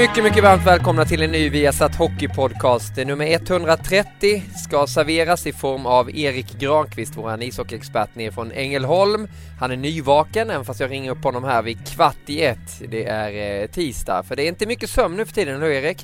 [0.00, 2.96] Mycket, mycket varmt välkomna till en ny Viasat Hockeypodcast.
[2.96, 9.26] Nummer 130 ska serveras i form av Erik Granqvist, vår ishockeyexpert ner från Ängelholm.
[9.60, 12.68] Han är nyvaken, även fast jag ringer upp honom här vid kvart i ett.
[12.90, 15.98] Det är eh, tisdag, för det är inte mycket sömn nu för tiden, eller Erik?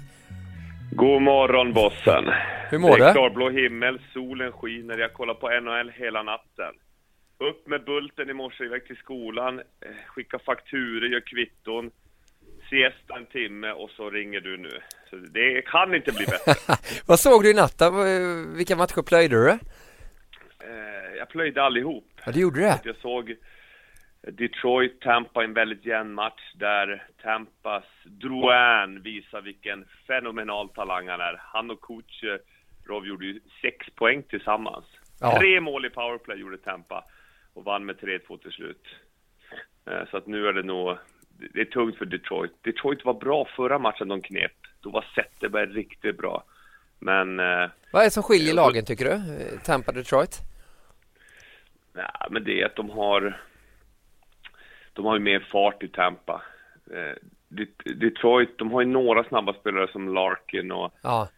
[0.91, 2.25] God morgon bossen.
[2.71, 3.13] Hur mår det är du?
[3.13, 6.73] klarblå himmel, solen skiner, jag kollar på NHL hela natten.
[7.39, 9.65] Upp med Bulten i morse, iväg till skolan, eh,
[10.07, 11.91] skicka fakturer, gör kvitton,
[12.69, 14.81] siesta en timme och så ringer du nu.
[15.11, 16.55] Så det kan inte bli bättre.
[17.07, 17.91] Vad såg du i natt då?
[18.57, 19.51] Vilka matcher plöjde du?
[19.51, 19.59] Eh,
[21.19, 22.05] jag plöjde allihop.
[22.27, 22.81] Ja, du gjorde det?
[22.85, 23.35] Jag såg
[24.33, 31.41] Detroit, Tampa, en väldigt jämn match där Tampas Drouin visar vilken fenomenal talang han är.
[31.43, 34.85] Han och coach eh, gjorde ju sex poäng tillsammans.
[35.21, 35.39] Ja.
[35.39, 37.05] Tre mål i powerplay gjorde Tampa
[37.55, 38.83] och vann med 3-2 till slut.
[39.91, 40.97] Eh, Så att nu är det nog,
[41.55, 42.53] det är tungt för Detroit.
[42.63, 44.53] Detroit var bra förra matchen de knep.
[44.81, 46.45] Då var Zetterberg riktigt bra.
[46.99, 49.11] Men eh, Vad är det som skiljer lagen tycker du?
[49.13, 50.39] Eh, Tampa Detroit?
[51.95, 53.41] Ja, men det är att de har
[54.93, 56.43] de har ju mer fart i Tampa.
[56.91, 57.17] Eh,
[57.49, 61.29] Det- Detroit, de har ju några snabba spelare som Larkin och Ja,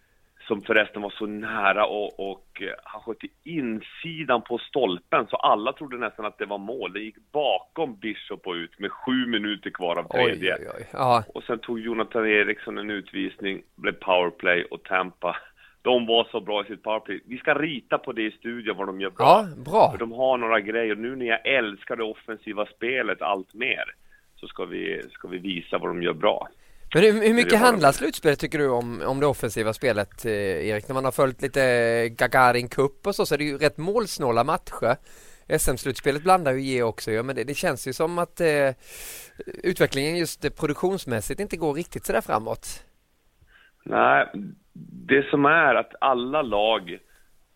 [0.48, 5.36] som förresten var så nära och, och eh, han sköt i insidan på stolpen så
[5.36, 6.92] alla trodde nästan att det var mål.
[6.92, 10.54] Det gick bakom Bishop och ut med sju minuter kvar av oj, tredje.
[10.54, 10.86] oj, oj.
[10.92, 15.36] Ja, Och sen tog Jonathan Eriksson en utvisning, blev powerplay och Tampa.
[15.82, 17.20] De var så bra i sitt powerplay.
[17.26, 19.26] Vi ska rita på det i studion vad de gör bra.
[19.26, 19.90] ja bra.
[19.90, 20.94] För de har några grejer.
[20.94, 23.84] Nu när jag älskar det offensiva spelet allt mer
[24.36, 26.48] så ska vi, ska vi visa vad de gör bra.
[26.94, 30.88] Men hur, hur mycket handlar slutspelet tycker du om, om det offensiva spelet eh, Erik?
[30.88, 34.44] När man har följt lite Gagarin Cup och så, så är det ju rätt målsnåla
[34.44, 34.96] matcher.
[35.58, 38.70] SM-slutspelet blandar ju ge också ja, men det, det känns ju som att eh,
[39.64, 42.84] utvecklingen just eh, produktionsmässigt inte går riktigt sådär framåt.
[43.84, 44.30] Nej,
[45.08, 46.98] det som är att alla lag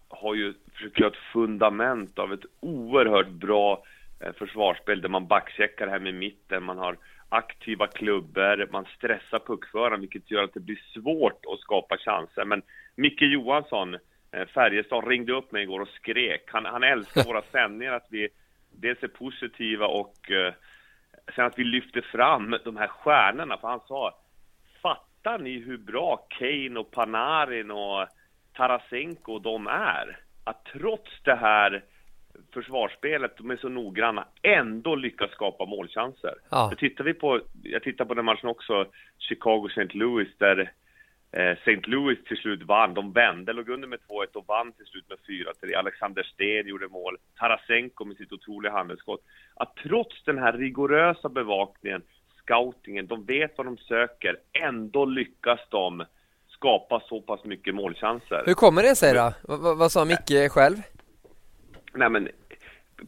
[0.09, 3.85] har ju försökt göra ett fundament av ett oerhört bra
[4.21, 6.97] eh, försvarsspel där man backcheckar hem i mitten, man har
[7.33, 12.45] aktiva klubbor, man stressar puckföraren vilket gör att det blir svårt att skapa chanser.
[12.45, 12.63] Men
[12.95, 13.95] Micke Johansson,
[14.33, 16.43] eh, Färjestad, ringde upp mig igår och skrek.
[16.47, 18.29] Han, han älskar våra sändningar, att vi
[18.71, 20.55] dels är positiva och eh,
[21.35, 23.59] sen att vi lyfter fram de här stjärnorna.
[23.59, 24.19] För han sa,
[24.83, 28.07] fattar ni hur bra Kane och Panarin och
[28.53, 30.21] Tarasenko och de är?
[30.45, 31.85] Att trots det här
[32.55, 36.35] försvarsspelet, de är så noggranna, ändå lyckas skapa målchanser.
[36.51, 36.69] Ja.
[36.71, 38.87] Så tittar vi på, jag tittar på den matchen också,
[39.19, 39.99] Chicago-St.
[39.99, 40.73] Louis, där
[41.33, 41.81] eh, St.
[41.83, 42.95] Louis till slut vann.
[42.95, 45.19] De vände, låg under med 2-1 och vann till slut med
[45.73, 45.77] 4-3.
[45.79, 47.17] Alexander Sten gjorde mål.
[47.39, 49.21] Tarasenko med sitt otroliga handelsskott.
[49.55, 52.03] Att trots den här rigorösa bevakningen,
[52.45, 56.05] scoutingen, de vet vad de söker, ändå lyckas de
[56.49, 58.43] skapa så pass mycket målchanser.
[58.47, 59.33] Hur kommer det sig då?
[59.49, 60.77] V- vad sa Micke själv?
[61.95, 62.29] Nej men,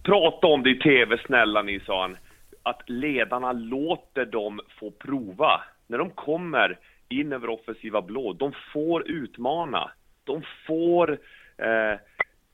[0.03, 2.17] prata om det i TV snälla ni, sa han.
[2.63, 5.61] Att ledarna låter dem få prova.
[5.87, 6.79] När de kommer
[7.09, 9.91] in över offensiva blå, de får utmana.
[10.25, 11.19] De får...
[11.57, 11.99] Eh,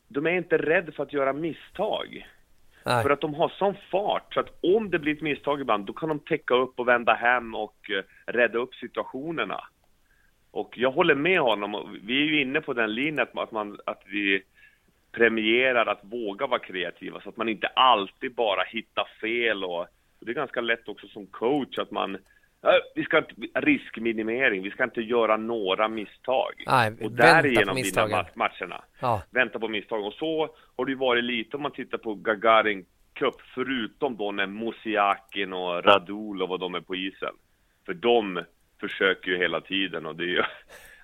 [0.08, 2.26] de är inte rädda för att göra misstag.
[2.84, 3.02] Nej.
[3.02, 5.92] För att de har sån fart, så att om det blir ett misstag ibland, då
[5.92, 9.64] kan de täcka upp och vända hem och eh, rädda upp situationerna.
[10.50, 14.02] Och jag håller med honom, vi är ju inne på den linjen att, man, att
[14.06, 14.42] vi
[15.12, 20.26] premierar att våga vara kreativa så att man inte alltid bara hittar fel och, och
[20.26, 22.18] det är ganska lätt också som coach att man
[22.94, 26.52] vi ska inte, riskminimering, vi ska inte göra några misstag.
[26.66, 28.84] Nej, och därigenom vinna matcherna.
[29.00, 29.22] Ja.
[29.30, 30.04] Vänta på misstag.
[30.04, 34.32] Och så har det ju varit lite om man tittar på Gagarin Cup, förutom då
[34.32, 37.34] när Musiakin och Radulov och de är på isen.
[37.86, 38.44] För de
[38.80, 40.42] försöker ju hela tiden och det är ju...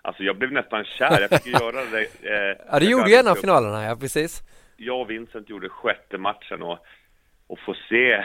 [0.06, 2.03] Alltså jag blev nästan kär, jag fick göra det.
[2.03, 4.43] Eh, ja, det gjorde ju en av finalerna, ja precis.
[4.76, 6.79] Jag och Vincent gjorde sjätte matchen och,
[7.47, 8.25] och få se,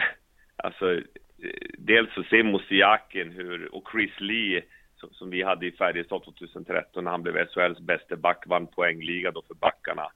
[0.56, 1.00] alltså
[1.78, 4.62] dels att se Musiakin hur, och Chris Lee
[4.96, 9.30] som, som vi hade i Färjestad 2013 när han blev SHLs bästa back, vann poängliga
[9.30, 10.08] då för backarna.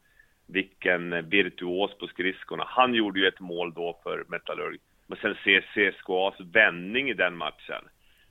[0.46, 2.64] Vilken virtuos på skridskorna.
[2.66, 4.78] Han gjorde ju ett mål då för Metallurg.
[5.06, 7.84] Men sen se CSKAs vändning i den matchen.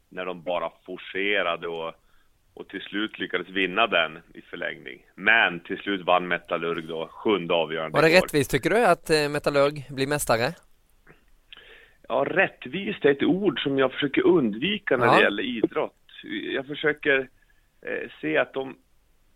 [0.10, 1.94] När de bara forcerade och,
[2.56, 5.06] och till slut lyckades vinna den i förlängning.
[5.16, 8.02] Men till slut vann Metallurg då, sjunde avgörande.
[8.02, 10.54] Var det rättvist tycker du att eh, Metallurg blir mästare?
[12.07, 15.16] Ja, rättvist är ett ord som jag försöker undvika när ja.
[15.16, 15.94] det gäller idrott.
[16.56, 17.30] Jag försöker
[17.81, 18.75] eh, se att de,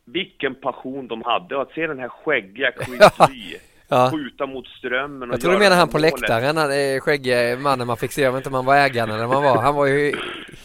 [0.06, 2.72] vilken passion de hade och att se den här skäggiga
[3.30, 4.12] Lee ja.
[4.12, 5.30] skjuta mot strömmen.
[5.30, 8.40] Jag tror du menar han på läktaren, den skäggiga mannen man fick se, jag vet
[8.40, 9.62] inte om han var ägaren eller man var.
[9.62, 10.14] Han var ju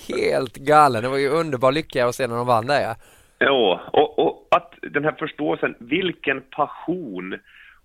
[0.08, 1.02] helt galen.
[1.02, 2.94] Det var ju underbar lycka att se när de vann där ja.
[3.38, 7.38] Ja, och, och att den här förståelsen, vilken passion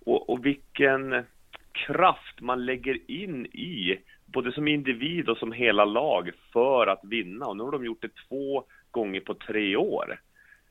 [0.06, 1.25] och, och vilken
[1.71, 7.45] kraft man lägger in i både som individ och som hela lag för att vinna.
[7.45, 10.19] Och nu har de gjort det två gånger på tre år.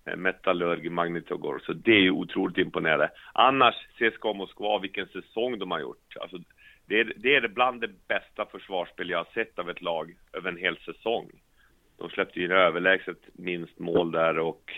[0.08, 3.10] Eh, Metallurg, Magnitogor, så det är ju otroligt imponerande.
[3.32, 6.16] Annars, CSKA Moskva, vilken säsong de har gjort.
[6.20, 6.38] Alltså,
[6.86, 10.48] det, är, det är bland det bästa försvarsspel jag har sett av ett lag över
[10.50, 11.30] en hel säsong.
[11.98, 14.72] De släppte in överlägset minst mål där och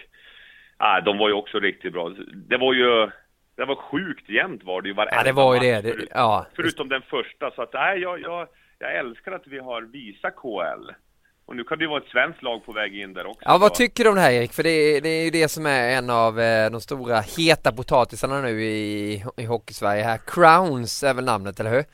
[0.80, 2.14] äh, de var ju också riktigt bra.
[2.48, 3.10] Det var ju
[3.56, 5.80] det var sjukt jämnt var det ju varenda Ja, det var ju det.
[5.80, 6.46] det ja.
[6.56, 8.48] Förutom den första, så att nej, jag, jag,
[8.78, 10.90] jag älskar att vi har Visa KL.
[11.50, 13.42] Och nu kan det ju vara ett svenskt lag på väg in där också.
[13.44, 14.52] Ja, vad tycker du om det här Erik?
[14.52, 17.72] För det är, det är ju det som är en av eh, de stora heta
[17.72, 20.18] potatisarna nu i, i Hockeysverige här.
[20.26, 21.84] Crowns är väl namnet, eller hur?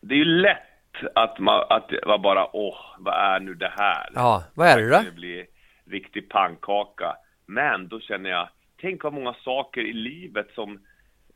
[0.00, 4.10] Det är ju lätt att man, att man bara, åh, vad är nu det här?
[4.14, 5.02] Ja, vad är det då?
[5.04, 5.46] Det blir
[5.90, 7.16] riktig pannkaka.
[7.46, 8.48] Men då känner jag,
[8.80, 10.72] tänk vad många saker i livet som,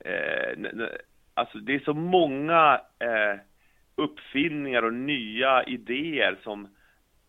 [0.04, 0.68] eh,
[1.34, 3.40] alltså det är så många eh,
[3.94, 6.68] uppfinningar och nya idéer som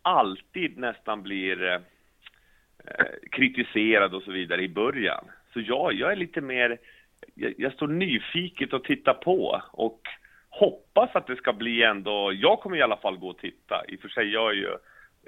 [0.02, 1.80] alltid nästan blir eh,
[3.30, 5.24] kritiserade och så vidare i början.
[5.52, 6.78] Så ja, jag är lite mer,
[7.34, 10.00] jag, jag står nyfiket och tittar på och
[10.48, 13.84] hoppas att det ska bli ändå, jag kommer i alla fall gå och titta.
[13.88, 14.76] I och för sig, jag är ju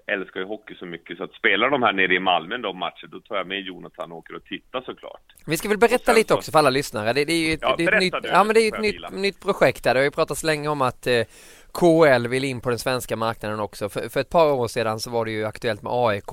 [0.07, 3.07] älskar ju hockey så mycket så att spelar de här nere i Malmö de matcher
[3.07, 5.23] då tar jag med Jonathan och åker och tittar såklart.
[5.47, 6.35] Vi ska väl berätta lite så...
[6.35, 7.13] också för alla lyssnare.
[7.13, 8.75] Det, det är ju ett, ja, det är ett nytt, du, ja, men det är
[8.75, 9.95] ett nytt, nytt, projekt där.
[9.95, 11.23] Det har ju pratats länge om att eh,
[11.73, 13.89] KL vill in på den svenska marknaden också.
[13.89, 16.33] För, för ett par år sedan så var det ju aktuellt med AIK.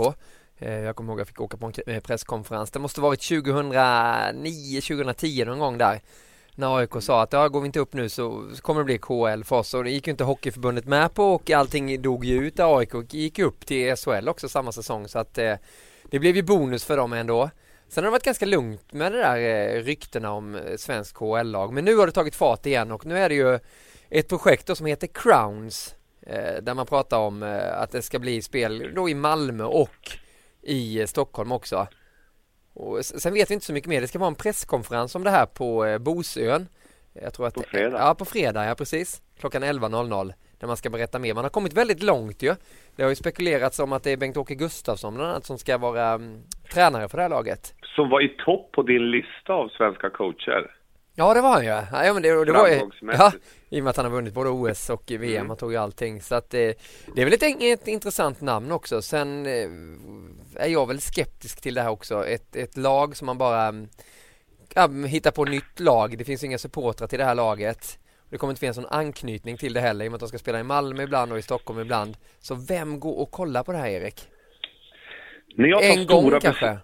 [0.57, 2.71] Eh, jag kommer ihåg att jag fick åka på en eh, presskonferens.
[2.71, 6.01] Det måste varit 2009, 2010 någon gång där
[6.59, 9.44] när AIK sa att ja, går vi inte upp nu så kommer det bli KL
[9.44, 12.59] för oss och det gick ju inte Hockeyförbundet med på och allting dog ju ut
[12.59, 15.56] AIK gick upp till SHL också samma säsong så att eh,
[16.03, 17.50] det blev ju bonus för dem ändå.
[17.89, 21.74] Sen har det varit ganska lugnt med det där eh, ryktena om eh, svensk KL-lag
[21.74, 23.59] men nu har det tagit fart igen och nu är det ju
[24.09, 28.19] ett projekt då som heter Crowns eh, där man pratar om eh, att det ska
[28.19, 30.11] bli spel då i Malmö och
[30.61, 31.87] i Stockholm också.
[32.73, 34.01] Och sen vet vi inte så mycket mer.
[34.01, 36.68] Det ska vara en presskonferens om det här på eh, Bosön.
[37.13, 37.97] Jag tror att på fredag?
[37.99, 39.21] Ja, på fredag, ja precis.
[39.39, 41.33] Klockan 11.00 där man ska berätta mer.
[41.33, 42.56] Man har kommit väldigt långt ju.
[42.95, 46.16] Det har ju spekulerats om att det är Bengt-Åke Gustafsson bland annat som ska vara
[46.16, 47.75] um, tränare för det här laget.
[47.95, 50.79] Som var i topp på din lista av svenska coacher.
[51.19, 51.69] Ja det var han ju.
[51.69, 52.68] Ja, men det, det var
[53.02, 53.31] ja,
[53.69, 55.47] I och med att han har vunnit både OS och VM, mm.
[55.47, 56.21] han tog ju allting.
[56.21, 56.81] Så att det,
[57.16, 59.02] det är väl ett, ett intressant namn också.
[59.02, 62.26] Sen eh, är jag väl skeptisk till det här också.
[62.26, 63.73] Ett, ett lag som man bara
[64.73, 66.18] ja, hittar på nytt lag.
[66.18, 67.99] Det finns inga supportrar till det här laget.
[68.30, 70.38] Det kommer inte finnas någon anknytning till det heller i och med att de ska
[70.38, 72.18] spela i Malmö ibland och i Stockholm ibland.
[72.40, 74.28] Så vem går och kollar på det här Erik?
[75.83, 76.78] en gång kanske?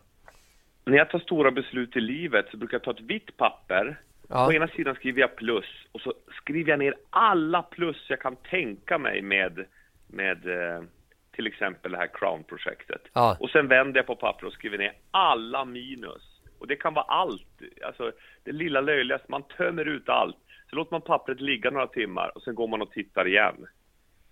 [0.85, 4.45] När jag tar stora beslut i livet så brukar jag ta ett vitt papper Ja.
[4.45, 8.35] På ena sidan skriver jag plus och så skriver jag ner alla plus jag kan
[8.35, 9.65] tänka mig med,
[10.07, 10.83] med eh,
[11.31, 13.01] till exempel det här Crown-projektet.
[13.13, 13.37] Ja.
[13.39, 16.41] Och sen vänder jag på pappret och skriver ner alla minus.
[16.59, 18.11] Och det kan vara allt, alltså
[18.43, 20.37] det lilla löjligaste, man tömmer ut allt.
[20.69, 23.67] Så låter man pappret ligga några timmar och sen går man och tittar igen.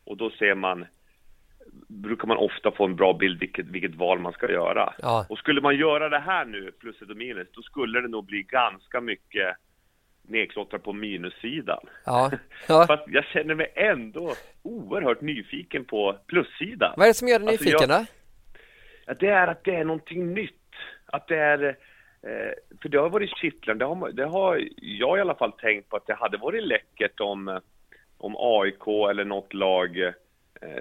[0.05, 0.85] Och då ser man,
[1.88, 4.93] brukar man ofta få en bra bild vilket, vilket val man ska göra.
[5.01, 5.25] Ja.
[5.29, 8.43] Och skulle man göra det här nu, pluset och minus, då skulle det nog bli
[8.43, 9.55] ganska mycket
[10.27, 11.80] nedklottrad på minussidan.
[12.06, 12.32] Ja.
[12.68, 12.86] ja.
[12.88, 16.94] Fast jag känner mig ändå oerhört nyfiken på plussidan.
[16.98, 18.06] Vad är det som gör dig Alltså, nyfiken jag- då?
[19.06, 20.53] Ja, det är att det är någonting nytt.
[21.06, 21.63] Att det är...
[22.22, 22.51] Eh,
[22.82, 23.86] för det har varit kittlande.
[23.86, 27.20] Det har, det har jag i alla fall tänkt på att det hade varit läckert
[27.20, 27.60] om,
[28.18, 30.12] om AIK eller något lag, eh,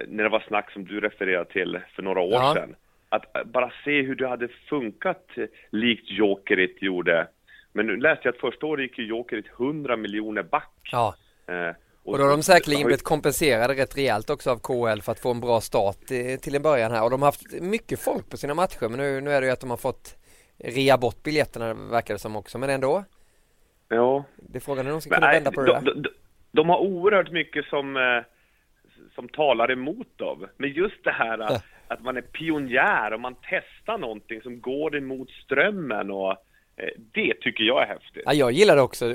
[0.07, 2.53] när det var snack som du refererade till för några år Ja.
[2.55, 2.75] sedan.
[3.09, 7.27] Att bara se hur det hade funkat eh, likt Jokerit gjorde.
[7.73, 10.89] Men nu läste jag att första året gick ju Jokerit 100 miljoner back.
[10.91, 11.15] Ja.
[11.47, 15.19] Eh, Och då har de säkerligen blivit kompenserade rätt rejält också av KL för att
[15.19, 15.97] få en bra start
[16.41, 17.03] till en början här.
[17.03, 19.53] Och de har haft mycket folk på sina matcher men nu, nu är det ju
[19.53, 20.15] att de har fått
[20.57, 22.57] rea bort biljetterna verkar det som också.
[22.57, 23.03] Men ändå,
[23.89, 24.23] Ja.
[24.37, 25.93] det är frågan hur de ska kunna nej, vända på det de, där.
[25.93, 26.09] de, de,
[26.51, 28.23] de har oerhört mycket som, eh,
[29.15, 30.45] som talar emot dem.
[30.57, 34.95] Men just det här att, att man är pionjär och man testar någonting som går
[34.97, 36.35] emot strömmen och
[37.13, 38.23] det tycker jag är häftigt.
[38.25, 39.05] Ja, jag gillar det också.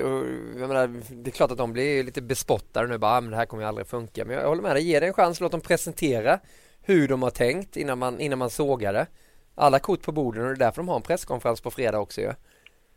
[0.59, 0.87] Jag menar,
[1.23, 3.63] det är klart att de blir lite bespottade nu bara, "Ah, men det här kommer
[3.63, 4.25] ju aldrig funka.
[4.25, 6.39] Men jag håller med dig, ge det en chans, låt dem presentera
[6.83, 9.07] hur de har tänkt innan man, innan man sågar det.
[9.55, 12.21] Alla kort på borden och det är därför de har en presskonferens på fredag också
[12.21, 12.31] ju.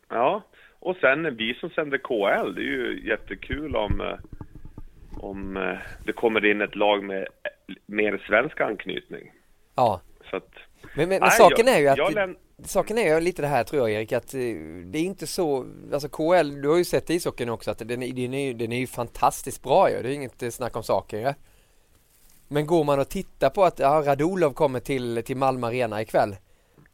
[0.09, 0.43] Ja,
[0.79, 4.19] och sen vi som sänder KL, det är ju jättekul om, eh,
[5.21, 9.33] om eh, det kommer in ett lag med eh, mer svensk anknytning.
[9.77, 10.01] Ja,
[10.31, 10.51] Så att,
[10.83, 11.99] men, men, men Nej, saken jag- är ju att
[12.65, 14.41] Saken är lite det här tror jag Erik att eh,
[14.85, 18.13] det är inte så, alltså KL, du har ju sett ishockeyn också att den, är-
[18.13, 21.19] den, är, den är ju fantastiskt bra ju, det är inget eh, snack om saker
[21.29, 21.35] ju.
[22.49, 26.37] Men går man och tittar på att ja, Radulov kommer till, till Malmö Arena ikväll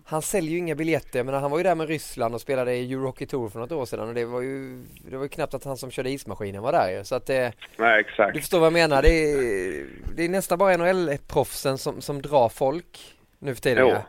[0.05, 2.93] Han säljer ju inga biljetter, men han var ju där med Ryssland och spelade i
[2.93, 5.65] Eurohockey Tour för något år sedan och det var ju Det var ju knappt att
[5.65, 8.35] han som körde ismaskinen var där ju, så att det nej exakt.
[8.35, 12.49] Du förstår vad jag menar, det är, det är nästan bara NHL-proffsen som, som drar
[12.49, 13.89] folk nu för tiden Jo.
[13.95, 14.03] ja.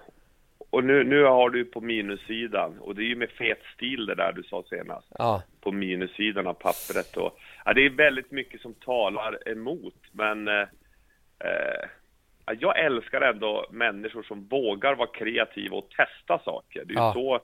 [0.72, 4.16] Och nu, nu har du på minussidan, och det är ju med fet stil det
[4.16, 5.08] där du sa senast.
[5.18, 5.44] ja.
[5.62, 7.18] på minussidan av pappret.
[7.18, 10.68] Och, ja, det är väldigt mycket som talar emot, men eh,
[11.40, 11.86] eh,
[12.46, 16.86] ja, jag älskar ändå människor som vågar vara kreativa och testa saker.
[16.86, 17.14] Det är ju Ja.
[17.14, 17.40] så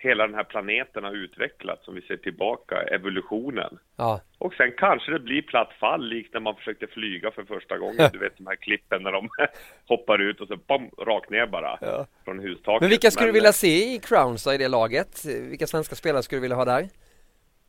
[0.00, 3.78] hela den här planeten har utvecklats, som vi ser tillbaka, evolutionen.
[3.96, 4.20] ja.
[4.38, 8.10] Och sen kanske det blir platt fall, likt när man försökte flyga för första gången.
[8.12, 9.28] Du vet de här klippen när de
[9.88, 12.06] hoppar ut och så bom, rakt ner bara Ja.
[12.24, 12.80] från hustaket.
[12.80, 15.24] Men vilka skulle du Men, vilja eh, se i Crowns i det laget?
[15.24, 16.88] Vilka svenska spelare skulle du vilja ha där?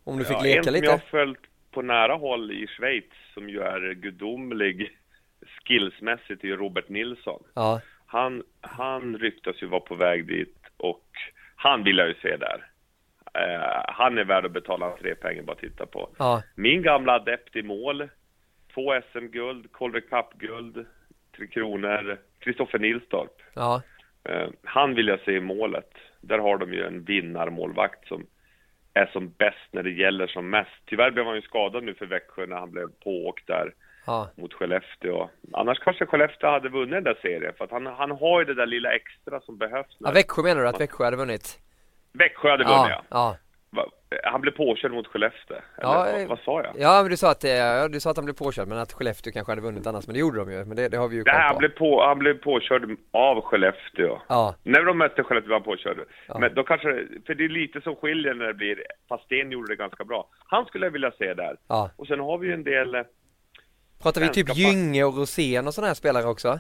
[0.04, 0.86] Om du fick Ja, en leka som lite?
[0.86, 1.40] jag har följt
[1.72, 4.92] på nära håll i Schweiz, som ju är gudomlig
[5.66, 7.44] skillsmässigt, är Robert Nilsson.
[7.54, 11.06] Ja, Han, han ryktas ju vara på väg dit och
[11.62, 12.66] han vill jag ju se där.
[13.34, 16.10] Eh, han är värd att betala tre pengar bara titta på.
[16.20, 18.10] ja, Min gamla adept i mål,
[18.74, 20.86] två SM-guld, Calder Cup-guld,
[21.38, 23.42] Tre Kronor, Kristoffer Nilstorp.
[23.54, 23.82] ja,
[24.24, 25.92] Eh, han vill jag se i målet.
[26.22, 28.26] Där har de ju en vinnarmålvakt som
[28.94, 30.82] är som bäst när det gäller som mest.
[30.86, 33.74] Tyvärr blev han ju skadad nu för Växjö när han blev pååkt där
[34.10, 34.30] ja.
[34.36, 35.30] mot Skellefteå.
[35.54, 38.54] Annars kanske Skellefteå hade vunnit den där serien för att han, han har ju det
[38.54, 39.96] där lilla extra som behövs.
[40.00, 41.60] ja Växjö menar du att Växjö hade vunnit?
[42.14, 43.36] Växjö hade vunnit Ja, ja.
[43.72, 43.86] Va-
[44.24, 45.58] Han blev påkörd mot Skellefteå.
[45.58, 46.74] Eller, Ja, vad, eh, vad sa jag?
[46.78, 48.94] Ja, men du sa att, eh, ja, du sa att han blev påkörd men att
[48.94, 50.66] Skellefteå kanske hade vunnit annars, men det gjorde de ju.
[50.66, 54.22] Men det, det har vi ju Nej, han blev, på, han blev påkörd av Skellefteå.
[54.28, 55.98] Ja, När de mötte Skellefteå var han påkörd.
[56.28, 56.40] Ja.
[56.40, 56.88] Men då kanske,
[57.26, 60.28] för det är lite som skiljer när det blir, fast Sten gjorde det ganska bra.
[60.48, 61.56] Han skulle jag vilja se där.
[61.68, 61.90] ja.
[61.96, 63.02] Och sen har vi ju en del, eh,
[64.04, 64.56] Pratar vi typ.
[64.56, 66.60] Gynge och Rosén och sådana här spelare också?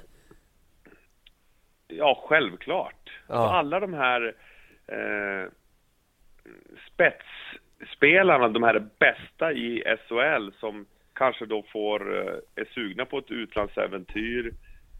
[1.89, 3.10] ja självklart.
[3.27, 3.50] Ja.
[3.58, 4.36] Alla de här
[4.88, 5.51] eh,
[6.88, 13.31] spetsspelarna, de här bästa i SHL som kanske då får, eh, är sugna på ett
[13.31, 14.53] utlandsäventyr,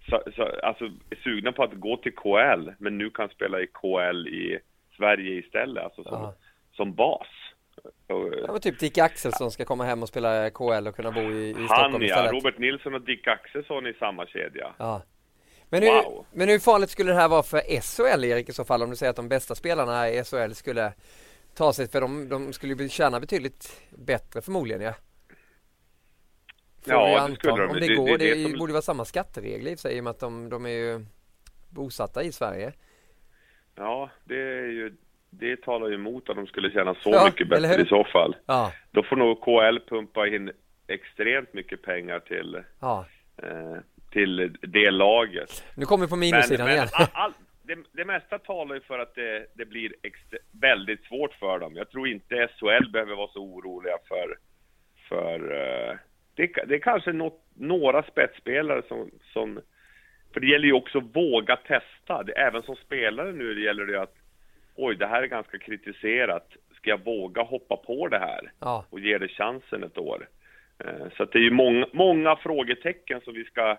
[0.10, 3.68] så, så, alltså är sugna på att gå till KL, men nu kan spela i
[3.68, 4.60] KL i
[4.98, 6.34] Sverige istället, alltså som, Ja.
[6.72, 7.28] som bas.
[8.08, 11.22] Och, Ja, men typ Dick Axelsson ska komma hem och spela KL och kunna bo
[11.22, 12.32] i, i han Stockholm ja, istället.
[12.34, 14.74] Robert Nilsson och Dick Axelsson i samma kedja.
[14.78, 15.02] Ja.
[15.70, 16.26] Men hur, Wow.
[16.34, 18.96] men hur farligt skulle det här vara för SHL Erik i så fall om du
[18.96, 20.94] säger att de bästa spelarna i SHL skulle
[21.56, 24.94] ta sig, för de, de skulle ju tjäna betydligt bättre förmodligen ja.
[26.82, 27.70] Får Ja, det skulle de.
[27.70, 29.98] Om det, Det- det- går, det det, är som- borde vara samma skatteregler i sig
[29.98, 31.06] i och med att de, de är ju
[31.70, 32.74] bosatta i Sverige.
[33.76, 34.96] Ja, det är ju,
[35.30, 38.36] det talar ju emot att de skulle tjäna så Ja, mycket bättre i så fall.
[38.46, 40.52] Ja, Då får nog KL pumpa in
[40.88, 43.06] extremt mycket pengar till, ja.
[43.44, 43.78] eh,
[44.12, 45.64] till det laget.
[45.76, 46.88] Nu kommer vi på minussidan men igen.
[46.94, 47.34] all, all,
[47.64, 51.76] det, det mesta talar ju för att det, det blir extra, väldigt svårt för dem.
[51.76, 54.38] Jag tror inte SHL behöver vara så oroliga för,
[55.10, 55.96] för eh,
[56.36, 59.62] det, det är kanske något, några spetsspelare som, som,
[60.34, 62.24] för det gäller ju också att våga testa.
[62.24, 64.16] Det, även som spelare nu det gäller det att
[64.86, 66.48] oj, det här är ganska kritiserat.
[66.76, 68.86] Ska jag våga hoppa på det här Ja.
[68.90, 70.30] och ge det chansen ett år?
[70.86, 73.78] Eh, Så att det är ju många, många frågetecken som vi ska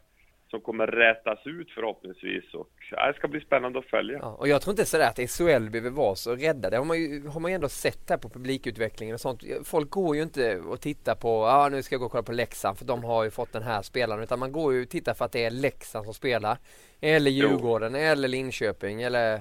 [0.51, 4.19] som kommer rätas ut förhoppningsvis och ja, det ska bli spännande att följa.
[4.23, 6.71] Ja, och jag tror inte sådär att SHL behöver vara så rädda.
[6.71, 9.43] Det har man ju, har man ju ändå sett här på publikutvecklingen och sånt.
[9.65, 12.33] Folk går ju inte och tittar på, ja nu ska jag gå och kolla på
[12.33, 14.23] Leksand för de har ju fått den här spelaren.
[14.23, 16.57] Utan man går ju och tittar för att det är Leksand som spelar.
[17.01, 17.49] Eller Jo.
[17.49, 19.41] Djurgården eller Linköping eller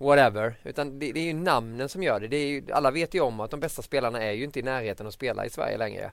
[0.00, 0.54] whatever.
[0.64, 2.28] Utan det, det är ju namnen som gör det.
[2.28, 5.06] det ju, alla vet ju om att de bästa spelarna är ju inte i närheten
[5.06, 6.10] att spela i Sverige längre.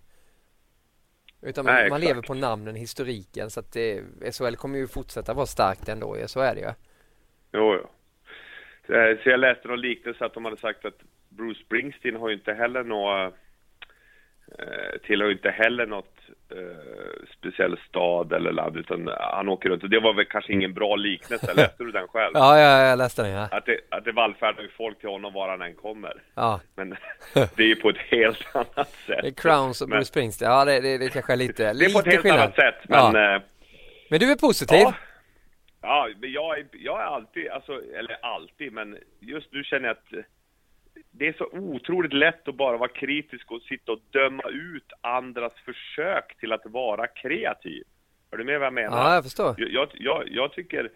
[1.41, 3.49] Utan man, Nej, man lever på namnen, historiken.
[3.49, 6.17] Så att det, SHL kommer ju fortsätta vara starkt ändå.
[6.25, 6.71] Så är det ju.
[7.51, 7.89] Jo, jo.
[8.95, 12.35] Eh, Så jag läste någon liknelse att de hade sagt att Bruce Springsteen har ju
[12.35, 13.33] inte heller något
[14.59, 16.16] eh, tillhör ju inte heller något
[16.51, 20.73] eh, speciell stad eller land utan han åker runt och det var väl kanske ingen
[20.73, 22.31] bra liknelse, läste du den själv?
[22.37, 23.47] Ja, ja, jag läste den ja.
[23.51, 26.13] Att det, att det vallfärdar ju folk till honom var han än kommer.
[26.35, 26.59] ja.
[26.75, 26.89] Men
[27.55, 29.19] det är ju på ett helt annat sätt.
[29.21, 30.51] Det är Crowns och Bruce Springsteen.
[30.51, 32.39] Ja, det, det, det kanske är lite, Det är på ett helt skillnad.
[32.41, 33.35] annat sätt, men ja.
[33.35, 33.41] eh,
[34.09, 34.79] Men du är positiv?
[34.79, 34.93] Ja,
[35.81, 39.97] ja men jag, är, jag är alltid, alltså, eller alltid, men just nu känner jag
[39.97, 40.25] att
[41.17, 45.53] det är så otroligt lätt att bara vara kritisk och sitta och döma ut andras
[45.65, 47.83] försök till att vara kreativ.
[48.31, 48.97] Är du med vad jag menar?
[48.97, 49.55] Ja, jag förstår.
[49.57, 50.91] Jag, jag, jag, tycker,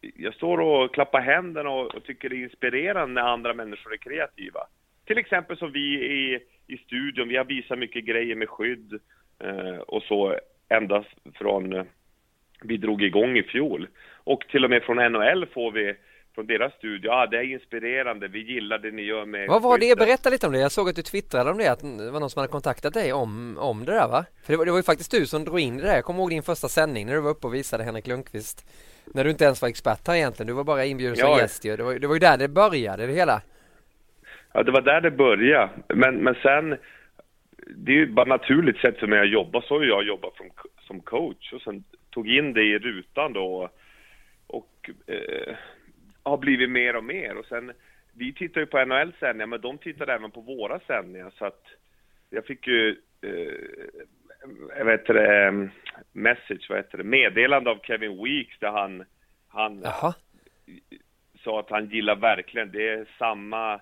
[0.00, 3.96] jag står och klappar händerna och, och tycker det är inspirerande när andra människor är
[3.96, 4.60] kreativa.
[5.04, 9.00] Till exempel som vi i, i studion, vi har visat mycket grejer med skydd
[9.38, 10.38] eh, och så
[10.68, 11.84] ända från eh,
[12.62, 13.88] vi drog igång i fjol.
[14.14, 15.94] Och till och med från NHL får vi
[16.38, 19.62] från deras studio, ja ah, det är inspirerande, vi gillar det ni gör med Vad
[19.62, 19.84] var det?
[19.84, 20.58] skyddet." Berätta lite om det.
[20.58, 23.12] Jag såg att du twittrade om det, att det var någon som hade kontaktat dig
[23.12, 24.24] om, om det där va?
[24.44, 25.94] För det var, det var ju faktiskt du som drog in det där.
[25.94, 28.66] Jag kommer ihåg din första sändning när du var uppe och visade Henrik Lundqvist.
[29.14, 31.40] När du inte ens var expert här egentligen, du var bara inbjuden som Ja.
[31.40, 31.76] gäst ju.
[31.76, 33.42] Det var, det var ju där det började det hela.
[34.52, 35.70] Ja, det var där det började.
[35.88, 36.76] Men, men sen,
[37.76, 39.62] det är ju bara naturligt sätt för mig att jobba.
[39.62, 40.46] Så har jag jobbat som,
[40.86, 43.70] som coach och sen tog in det i rutan då
[44.46, 45.56] och eh,
[46.22, 47.36] har blivit mer och mer.
[47.36, 47.72] Och sen,
[48.12, 51.64] vi tittar ju på NHL sändningar, men de tittar även på våra sändningar så att
[52.30, 53.98] jag fick ju, eh,
[54.78, 55.68] jag vet det,
[56.12, 59.04] message, vad heter det, meddelande av Kevin Weeks där han,
[59.48, 59.84] han
[61.44, 63.80] sa att han gillar verkligen, det är samma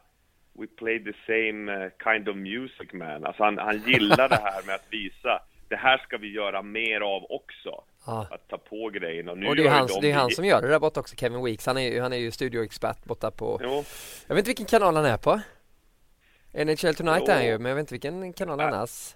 [0.59, 3.25] We play the same eh, kind of music man.
[3.25, 7.01] Alltså han, han gillar det här med att visa, det här ska vi göra mer
[7.01, 7.85] av också.
[8.07, 8.27] Ja.
[8.31, 9.33] Att ta på grejerna.
[9.33, 11.01] Och, nu Och det är han, de det är han som gör det där borta
[11.01, 11.67] också, Kevin Weeks.
[11.67, 13.85] Han är ju, han är ju studioexpert borta på, Jo,
[14.27, 15.41] jag vet inte vilken kanal han är på.
[16.55, 17.33] NHL Tonight Jo.
[17.33, 19.15] är han ju, men jag vet inte vilken kanal annars.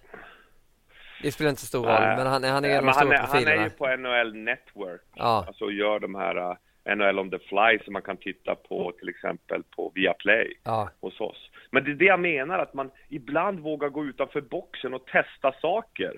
[1.22, 2.16] Det spelar inte så stor roll, Nej.
[2.16, 3.64] men han, är- han är en av men de stora är, han är profilerna.
[3.64, 5.00] ju på NHL Network.
[5.14, 5.44] Ja.
[5.46, 6.56] Alltså gör de här uh,
[6.96, 10.54] NHL on the fly som man kan titta på till exempel på Viaplay.
[10.64, 10.90] Ja.
[11.00, 11.50] hos oss.
[11.70, 15.52] Men det är det jag menar, att man ibland vågar gå utanför boxen och testa
[15.60, 16.16] saker.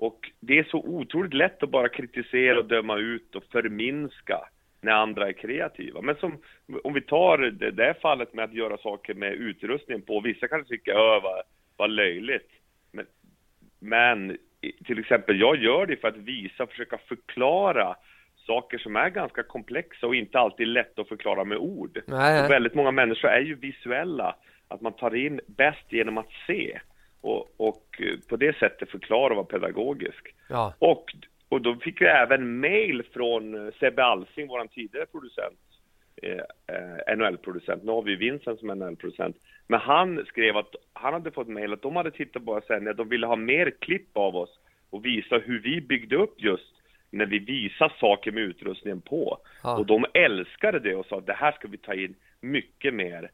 [0.00, 4.40] Och det är så otroligt lätt att bara kritisera och döma ut och förminska
[4.80, 6.00] när andra är kreativa.
[6.00, 6.38] Men som,
[6.84, 10.68] om vi tar det där fallet med att göra saker med utrustningen på, vissa kanske
[10.68, 11.42] tycker, öh vad,
[11.76, 12.50] vad löjligt.
[12.92, 13.06] Men,
[13.78, 14.36] men
[14.84, 17.96] till exempel, jag gör det för att visa, försöka förklara
[18.36, 22.02] saker som är ganska komplexa och inte alltid lätt att förklara med ord.
[22.06, 22.48] Nej, nej.
[22.48, 24.36] Väldigt många människor är ju visuella,
[24.68, 26.80] att man tar in bäst genom att se
[27.20, 30.34] och, och på det sättet förklara och vara pedagogisk.
[30.48, 30.74] Ja.
[30.78, 31.04] Och,
[31.48, 35.58] och då fick vi även mail från Sebbe Alsing, vår tidigare producent,
[36.22, 37.84] eh, NHL-producent.
[37.84, 39.36] Nu har vi Vincent som NHL-producent.
[39.66, 43.08] Men han skrev att han hade fått mail att de hade tittat på sändningar, de
[43.08, 44.58] ville ha mer klipp av oss
[44.90, 46.74] och visa hur vi byggde upp just
[47.10, 49.38] när vi visar saker med utrustningen på.
[49.62, 49.78] Ja.
[49.78, 53.30] Och de älskade det och sa att det här ska vi ta in mycket mer.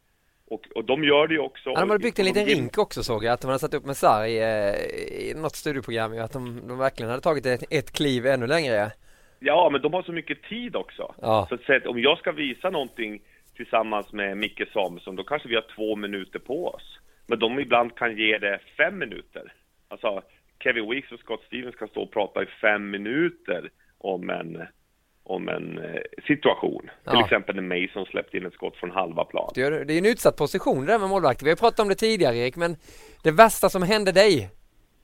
[0.48, 1.70] Och, och de gör det ju också.
[1.70, 3.84] Ja, de hade byggt en liten rink också såg jag, att de hade satt upp
[3.84, 7.64] med sarg i, eh, i något studioprogram ju, att de, de verkligen hade tagit ett,
[7.70, 8.92] ett kliv ännu längre.
[9.38, 11.14] Ja, men de har så mycket tid också.
[11.20, 11.46] Ja.
[11.48, 13.22] Så att säga, att om jag ska visa någonting
[13.56, 16.98] tillsammans med Micke Samuelsson, då kanske vi har två minuter på oss.
[17.26, 19.52] Men de ibland kan ge det fem minuter.
[19.88, 20.22] Alltså,
[20.62, 24.66] Kevin Weeks och Scott Stevens kan stå och prata i fem minuter om en,
[25.26, 26.80] om en eh, situation.
[26.82, 27.24] Till Ja.
[27.24, 29.50] exempel när Mason släppte in ett skott från halva plan.
[29.54, 31.42] Det är, en utsatt position det där med målvakt.
[31.42, 32.76] Vi har pratat om det tidigare Erik, men
[33.22, 34.50] det värsta som hände dig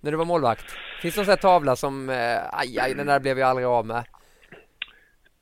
[0.00, 0.64] när du var målvakt?
[1.02, 3.66] Finns det någon sån här tavla som, eh, aj, aj, den där blev jag aldrig
[3.66, 4.04] av med?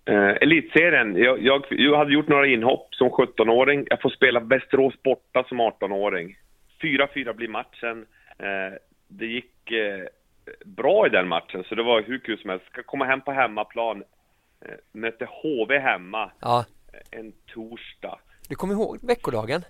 [0.05, 3.87] Eh, elitserien, jag, jag, jag hade gjort några inhopp som 17-åring.
[3.91, 6.39] Jag får spela Västerås borta som 18-åring.
[6.83, 8.07] 4-4 blir matchen.
[8.39, 8.77] Eh,
[9.09, 10.05] det gick eh,
[10.65, 12.67] bra i den matchen, så det var hur kul som helst.
[12.67, 14.03] Ska komma hem på hemmaplan.
[14.67, 18.19] Eh, mötte HV hemma Ja, eh, en torsdag.
[18.49, 19.65] du kommer ihåg veckodagen?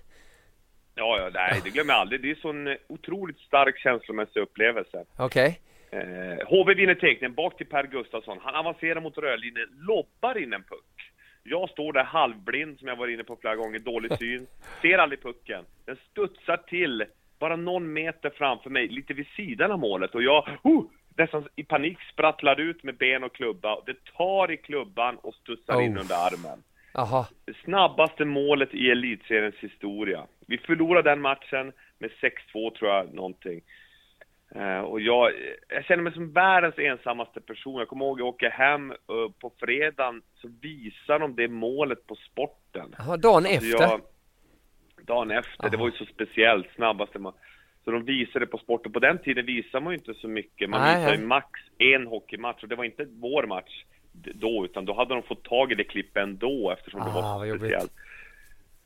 [0.95, 2.21] Ja, ja, nej, det glömmer jag aldrig.
[2.21, 5.05] Det är så en otroligt stark känslomässig upplevelse.
[5.17, 5.61] Okej.
[5.91, 8.37] Eh, HV vinner teckningen bak till Per Gustafsson.
[8.41, 11.11] Han avancerar mot rödlinjen, lobbar in en puck.
[11.43, 14.47] Jag står där halvblind, som jag var inne på flera gånger, dålig syn.
[14.81, 15.65] Ser aldrig pucken.
[15.85, 17.05] Den studsar till
[17.39, 20.15] bara någon meter framför mig, lite vid sidan av målet.
[20.15, 20.83] Och jag, oh,
[21.17, 23.81] nästan i panik sprattlar ut med ben och klubba.
[23.85, 25.85] Det tar i klubban och studsar Oh.
[25.85, 26.63] in under armen.
[27.45, 30.25] Det snabbaste målet i elitseriens historia.
[30.47, 32.09] Vi förlorade den matchen med
[32.53, 33.61] 6-2 tror jag, någonting.
[34.55, 35.31] Eh, och jag,
[35.67, 37.79] jag känner mig som världens ensammaste person.
[37.79, 38.97] Jag kommer ihåg jag åker hem eh,
[39.39, 42.95] på fredagen, så visar de det målet på sporten.
[42.97, 43.81] Jaha, dagen Så efter?
[43.81, 44.01] Jag,
[45.07, 47.33] dagen efter, det var ju så speciellt, snabbaste man.
[47.85, 48.91] Så de visade på sporten.
[48.91, 50.69] På den tiden visade man ju inte så mycket.
[50.69, 51.25] Man Nej, visade nej.
[51.27, 55.43] max en hockeymatch och det var inte vår match då, utan då hade de fått
[55.43, 57.61] tag i det klippet ändå eftersom det Ah, var vad så jobbigt.
[57.61, 57.91] speciellt.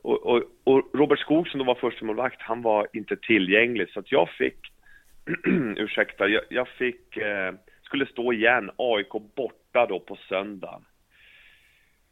[0.01, 3.99] Och, och, och Robert Skog som då var första målvakt, han var inte tillgänglig så
[3.99, 4.58] att jag fick,
[5.77, 7.53] ursäkta, jag, jag fick, eh,
[7.84, 10.86] skulle stå igen, AIK borta då på söndagen.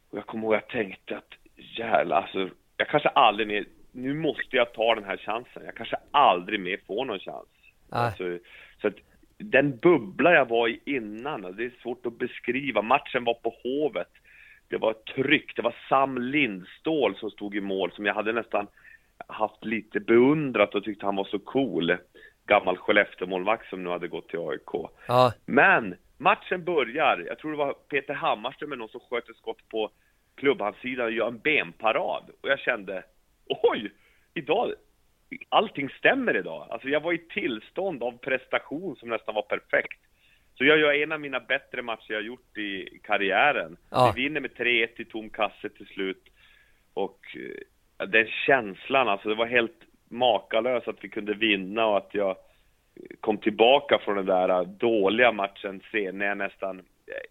[0.09, 4.55] Och jag kommer ihåg jag tänkte att jävlar, alltså, jag kanske aldrig mer, nu måste
[4.55, 5.65] jag ta den här chansen.
[5.65, 7.47] Jag kanske aldrig mer får någon chans.
[7.89, 8.37] Alltså,
[8.81, 8.95] så att
[9.37, 12.81] den bubbla jag var i innan, det är svårt att beskriva.
[12.81, 14.11] Matchen var på Hovet.
[14.67, 18.67] Det var tryck, det var Sam Lindstål som stod i mål som jag hade nästan
[19.27, 21.97] haft lite beundrat och tyckte han var så cool.
[22.45, 24.89] Gammal Skellefteå-målvakt som nu hade gått till AIK.
[25.07, 25.33] Ja.
[25.45, 29.69] Men matchen börjar, jag tror det var Peter Hammarström eller någon som sköt ett skott
[29.69, 29.89] på
[30.35, 32.23] klubbhandsidan och gör en benparad.
[32.41, 33.03] Och jag kände,
[33.47, 33.91] oj,
[34.33, 34.73] idag,
[35.49, 36.67] allting stämmer idag.
[36.69, 39.99] Alltså jag var i tillstånd av prestation som nästan var perfekt.
[40.57, 43.77] Så jag gör en av mina bättre matcher jag gjort i karriären.
[43.89, 44.13] Ja.
[44.15, 46.23] Vi vinner med 3-1 i tom kasse till slut.
[46.93, 47.19] Och
[47.99, 49.79] eh, den känslan, alltså det var helt
[50.09, 52.35] makalöst att vi kunde vinna och att jag
[53.21, 56.79] kom tillbaka från den där dåliga matchen sen när jag nästan,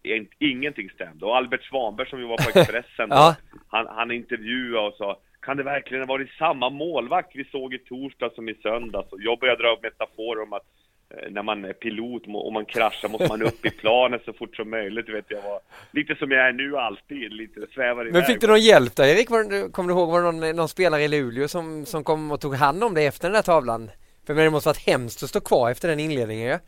[0.03, 1.25] eh, ingenting stämde.
[1.25, 3.35] Och Albert Svanberg som ju var på Expressen, Ja.
[3.67, 7.79] han, han intervjuade och sa kan det verkligen ha varit samma målvakt vi såg i
[7.79, 9.11] torsdag som i söndags?
[9.11, 10.65] Och jag började dra upp metaforer om att
[11.09, 14.55] eh, när man är pilot och man kraschar måste man upp i planet så fort
[14.55, 15.09] som möjligt.
[15.09, 15.59] Vet, jag var
[15.91, 18.13] lite som jag är nu alltid, lite svävar iväg.
[18.13, 19.29] Men fick du någon hjälp där Erik?
[19.29, 22.41] Var, kommer du ihåg, var det någon, någon spelare i Luleå som, som kom och
[22.41, 23.91] tog hand om dig efter den där tavlan?
[24.25, 26.59] För men det måste varit hemskt att stå kvar efter den inledningen ja?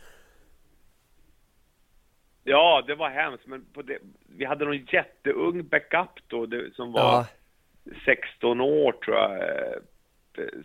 [2.47, 3.97] Ja, det var hemskt, men det,
[4.37, 7.25] vi hade någon jätteung backup då, det, som var Ja.
[8.05, 9.77] 16 år tror jag, eh,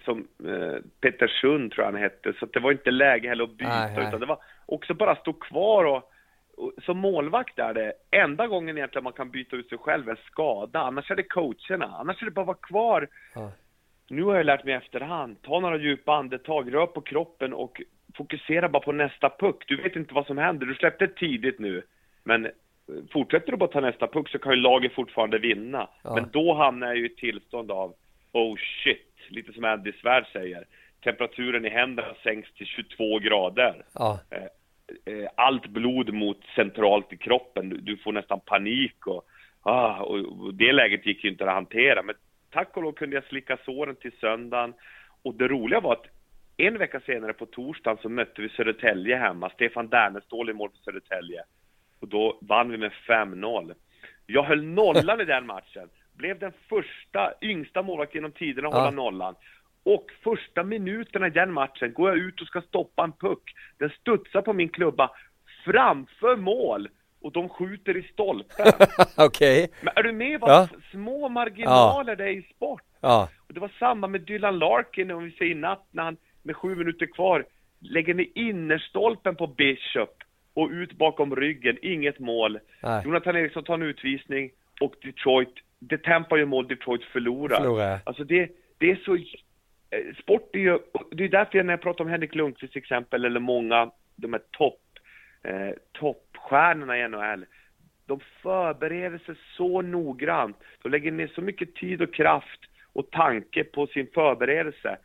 [0.04, 3.50] som eh, Peter Sund tror jag han hette, så det var inte läge heller att
[3.50, 4.08] byta, Nej, nej.
[4.08, 6.12] utan det var också bara stå kvar och,
[6.56, 10.18] och som målvakt är det enda gången egentligen man kan byta ut sig själv är
[10.26, 13.08] skada, annars är det coacherna, annars är det bara att vara kvar.
[13.34, 13.52] Ja.
[14.08, 17.82] Nu har jag lärt mig i efterhand, ta några djupa andetag, rör på kroppen och
[18.16, 19.64] fokusera bara på nästa puck.
[19.66, 21.82] Du vet inte vad som händer, du släppte tidigt nu,
[22.24, 22.50] men
[23.12, 25.88] fortsätter du bara ta nästa puck så kan ju laget fortfarande vinna.
[26.02, 26.14] Ja.
[26.14, 27.94] Men då hamnar jag ju i ett tillstånd av
[28.32, 30.64] oh shit, lite som Andy Svärd säger.
[31.04, 33.84] Temperaturen i händerna sänks till 22 grader.
[33.92, 34.20] Ja.
[34.30, 39.24] Eh, eh, Allt blod mot centralt i kroppen, du, får nästan panik och,
[39.62, 42.02] ah, och det läget gick ju inte att hantera.
[42.02, 42.14] Men
[42.50, 44.74] tack och lov kunde jag slicka såren till söndagen.
[45.22, 46.06] Och det roliga var att
[46.56, 49.50] en vecka senare på torsdagen så mötte vi Södertälje hemma.
[49.50, 51.42] Stefan Dernestål i mål för Södertälje.
[52.00, 53.74] Och då vann vi med 5-0.
[54.26, 55.88] Jag höll nollan i den matchen.
[56.16, 58.78] Blev den första, yngsta målvakten genom tiderna att Ja.
[58.80, 59.34] hålla nollan.
[59.84, 63.42] Och första minuterna i den matchen går jag ut och ska stoppa en puck.
[63.78, 65.10] Den studsar på min klubba
[65.64, 66.88] framför mål
[67.22, 68.66] och de skjuter i stolpen.
[69.16, 69.70] Okej.
[69.82, 70.68] Men är du med vad Ja.
[70.90, 72.82] små marginaler det är i sport?
[73.00, 73.28] Ja.
[73.48, 76.56] Och det var samma med Dylan Larkin, om vi säger i natt, när han med
[76.56, 77.44] sju minuter kvar
[77.80, 80.19] lägger ner innerstolpen på Bishop
[80.54, 82.58] och ut bakom ryggen, inget mål.
[82.82, 83.02] Nej.
[83.04, 87.56] Jonathan Eriksson tar en utvisning och Detroit, det Tampa gör mål, Detroit förlorar.
[87.56, 88.00] Förlorar.
[88.04, 90.78] Alltså det, det är så, eh, sport är ju,
[91.10, 94.32] det är därför jag när jag pratar om Henrik Lundqvist till exempel, eller många, de
[94.32, 94.80] här topp,
[95.42, 97.46] eh, toppstjärnorna i NHL,
[98.06, 100.56] de förbereder sig så noggrant.
[100.82, 102.60] De lägger ner så mycket tid och kraft
[102.92, 104.98] och tanke på sin förberedelse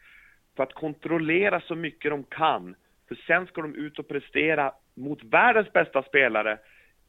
[0.55, 2.75] för att kontrollera så mycket de kan.
[3.07, 6.57] För sen ska de ut och prestera mot världens bästa spelare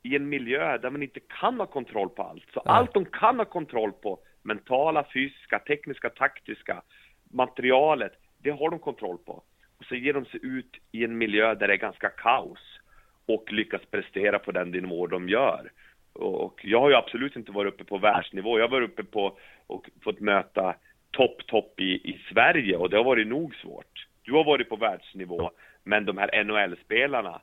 [0.03, 2.45] i en miljö där man inte kan ha kontroll på allt.
[2.55, 2.75] Så Nej.
[2.75, 6.83] allt de kan ha kontroll på, mentala, fysiska, tekniska, taktiska,
[7.31, 9.43] materialet, det har de kontroll på.
[9.79, 12.81] Och så ger de sig ut i en miljö där det är ganska kaos
[13.27, 15.71] och lyckas prestera på den nivå de gör.
[16.13, 18.59] Och jag har ju absolut inte varit uppe på världsnivå.
[18.59, 20.75] Jag har varit uppe på och fått möta
[21.11, 24.07] topp, topp i, i Sverige och det har varit nog svårt.
[24.23, 25.51] Du har varit på världsnivå,
[25.85, 27.41] men de här NHL-spelarna,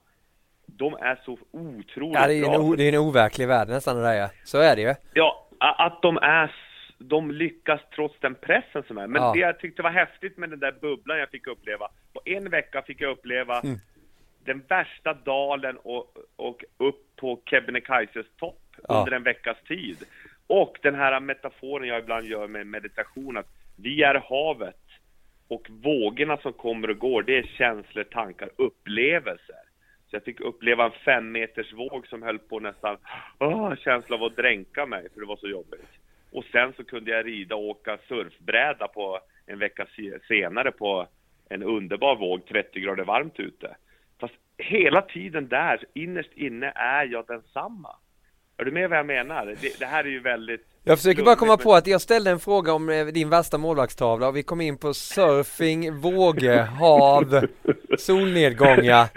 [0.65, 2.55] de är så otroligt ja, det är bra.
[2.55, 4.29] En det är en overklig värld nästan det där ja.
[4.43, 4.95] Så är det ju.
[5.13, 6.55] Ja, att de är
[6.97, 9.07] de lyckas trots den pressen som är.
[9.07, 9.31] Men ja.
[9.33, 12.81] det jag tyckte var häftigt med den där bubblan jag fick uppleva, på en vecka
[12.81, 13.77] fick jag uppleva mm.
[14.45, 18.99] den värsta dalen och, och upp på Kebnekaises topp ja.
[18.99, 19.97] under en veckas tid.
[20.47, 24.75] Och den här metaforen jag ibland gör med meditation, att vi är havet
[25.47, 29.63] och vågorna som kommer och går, det är känslor, tankar, upplevelser.
[30.13, 32.97] Så jag fick uppleva en fem meters våg som höll på nästan,
[33.39, 35.89] åh, känsla av att dränka mig, för det var så jobbigt.
[36.31, 39.87] Och sen så kunde jag rida och åka surfbräda på en vecka
[40.27, 41.07] senare på
[41.49, 43.75] en underbar våg, 30 grader varmt ute.
[44.19, 47.95] Fast hela tiden där, innerst inne, är jag densamma.
[48.57, 49.45] Är du med vad jag menar?
[49.61, 50.67] Det, det här är ju väldigt...
[50.83, 54.27] Jag försöker bara komma på att jag ställde en fråga om eh, din värsta målvaktstavla
[54.27, 57.47] och vi kom in på surfing, vågor, hav,
[57.97, 59.09] solnedgångar.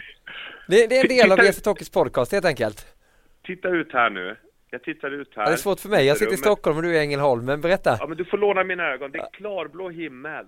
[0.68, 2.96] Det, det är en del av Esa Tokis podcast helt enkelt.
[3.42, 4.36] Titta ut här nu.
[4.70, 5.42] Jag tittar ut här.
[5.42, 6.06] Ja, det är svårt för mig.
[6.06, 7.44] Jag sitter i Stockholm och du är i Ängelholm.
[7.44, 7.96] Men berätta.
[8.00, 9.10] Ja, men du får låna mina ögon.
[9.10, 10.46] Det är klarblå himmel.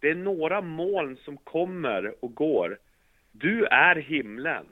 [0.00, 2.78] Det är några moln som kommer och går.
[3.32, 4.66] Du är himlen.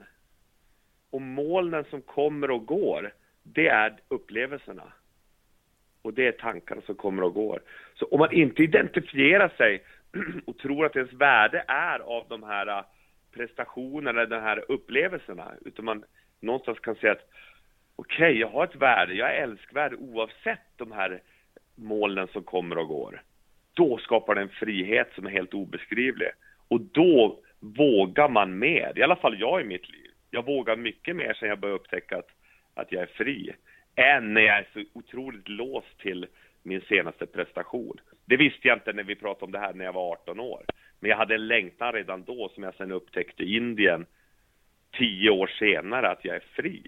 [1.09, 4.93] Och molnen som kommer och går, det är upplevelserna.
[6.01, 7.61] Och det är tankarna som kommer och går.
[7.95, 9.83] Så om man inte identifierar sig
[10.45, 12.83] och tror att ens värde är av de här
[13.35, 16.03] prestationerna, de här upplevelserna, utan man
[16.39, 17.29] någonstans kan säga att
[17.95, 21.21] okej, okay, jag har ett värde, jag är älskvärd oavsett de här
[21.75, 23.21] molnen som kommer och går.
[23.73, 26.29] Då skapar det en frihet som är helt obeskrivlig.
[26.67, 30.11] Och då vågar man mer, i alla fall jag i mitt liv.
[30.31, 32.29] Jag vågar mycket mer sen jag började upptäcka att,
[32.73, 33.55] att jag är fri,
[33.95, 36.27] än när jag är så otroligt låst till
[36.63, 37.97] min senaste prestation.
[38.25, 40.65] Det visste jag inte när vi pratade om det här när jag var 18 år.
[40.99, 44.05] Men jag hade en längtan redan då som jag sen upptäckte i Indien
[44.97, 46.83] tio år senare att jag är fri.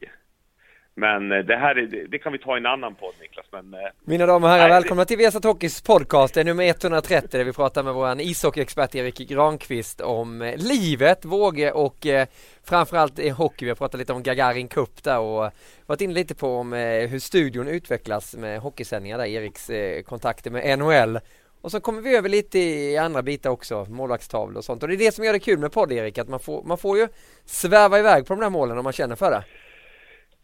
[1.00, 3.46] Men eh, det här är, det kan vi ta i en annan podd Niklas.
[3.52, 6.34] Men, eh, Mina damer och herrar, nej, välkomna till Viasat Hockeys podcast.
[6.34, 11.26] Det är nummer 130 där vi pratar med vår ishockeyexpert Erik Granqvist om eh, livet,
[11.26, 12.28] vågor och eh,
[12.63, 13.65] framförallt hockey.
[13.65, 15.52] Vi har pratat lite om Gagarin Cup där och
[15.86, 20.52] varit inne lite på om eh, hur studion utvecklas med hockeysändningar där, Eriks eh, kontakter
[20.52, 21.20] med NHL.
[21.62, 24.84] Och så kommer vi över lite i andra bitar också, målvaktstavlor och sånt.
[24.84, 26.78] Och det är det som gör det kul med podd Erik, att man får, man
[26.78, 27.08] får ju
[27.46, 29.43] sväva iväg på de där målen om man känner för det.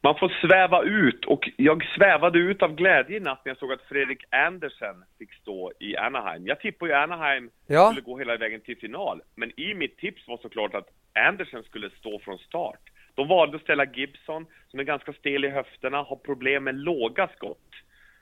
[0.06, 3.72] Man får sväva ut och jag svävade ut av glädje i natt när jag såg
[3.72, 6.48] att Fredrik Andersen fick stå i Anaheim.
[6.48, 7.86] Jag tippade ju Anaheim ja.
[7.86, 11.90] skulle gå hela vägen till final, men i mitt tips var såklart att Andersen skulle
[11.90, 12.80] stå från start.
[13.16, 17.30] De valde att ställa Gibson, som är ganska stel i höfterna, har problem med låga
[17.36, 17.70] skott.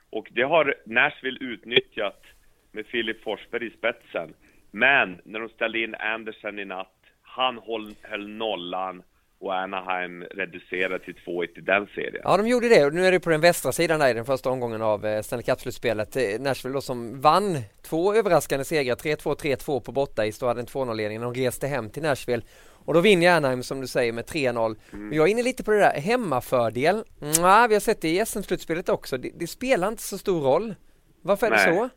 [0.10, 2.24] Och det har Nashville utnyttjat
[2.72, 4.34] med Filip Forsberg i spetsen.
[4.72, 9.04] Men när de ställde in Andersen i natt, han höll, höll nollan
[9.40, 12.22] och Anaheim reducerade till 2-1 i den serien.
[12.24, 14.26] Ja, de gjorde det och nu är det på den västra sidan där i den
[14.26, 16.16] första omgången av eh, Stanley Cup-slutspelet.
[16.16, 20.66] Eh, Nashville då som vann två överraskande segrar, 3-2, 3-2 på borta i hade en
[20.66, 21.22] 2-0-ledning.
[21.22, 22.44] De reste hem till Nashville
[22.86, 24.76] och då vinner Anaheim som du säger med 3-0.
[24.94, 25.14] Mm.
[25.14, 27.04] Jag är inne lite på det där hemmafördel.
[27.22, 29.18] Mm, vi har sett det i SM-slutspelet också.
[29.18, 30.76] Det, det, spelar inte så stor roll.
[31.22, 31.68] Varför är Nej.
[31.68, 31.90] det så?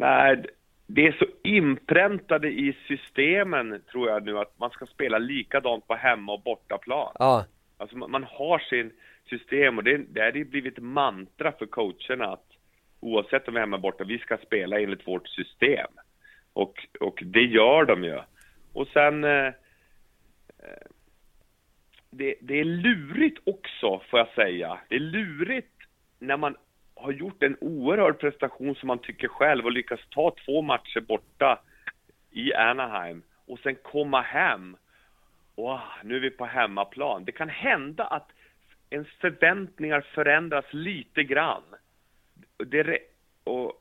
[0.00, 0.44] Nej,
[0.86, 5.94] det är så inpräntade i systemen, tror jag nu, att man ska spela likadant på
[5.94, 7.12] hemma och bortaplan.
[7.18, 7.46] Ja.
[7.76, 8.92] Alltså man, man har sin
[9.28, 12.46] system och det, det är blivit mantra för coacherna att
[13.00, 15.90] oavsett om vi är hemma och borta, vi ska spela enligt vårt system.
[16.52, 18.18] Och, och det gör de ju.
[18.72, 19.24] Och sen...
[19.24, 19.52] Eh, eh
[22.12, 24.78] det, det är lurigt också, får jag säga.
[24.88, 25.82] Det är lurigt
[26.18, 26.56] när man
[27.00, 31.58] har gjort en oerhörd prestation som man tycker själv och lyckas ta två matcher borta
[32.30, 34.76] i Anaheim och sen komma hem
[35.54, 37.24] och nu är vi på hemmaplan.
[37.24, 38.28] Det kan hända att
[38.90, 41.62] ens förväntningar förändras lite grann.
[42.56, 42.98] Det,
[43.44, 43.72] och,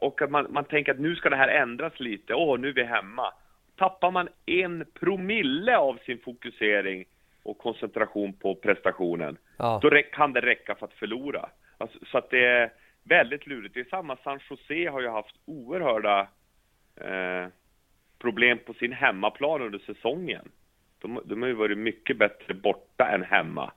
[0.00, 2.34] och att man, man tänker att nu ska det här ändras lite.
[2.34, 3.32] Åh, nu är vi hemma.
[3.76, 7.04] Tappar man en promille av sin fokusering
[7.42, 9.80] och koncentration på prestationen, ja.
[9.82, 11.48] då kan det räcka för att förlora.
[11.80, 12.72] Alltså, så att det är
[13.04, 13.74] väldigt lurigt.
[13.74, 16.28] Det är samma, San Jose har ju haft oerhörda
[16.96, 17.46] eh,
[18.18, 20.48] problem på sin hemmaplan under säsongen.
[20.98, 23.72] De, de har ju varit mycket bättre borta än hemma.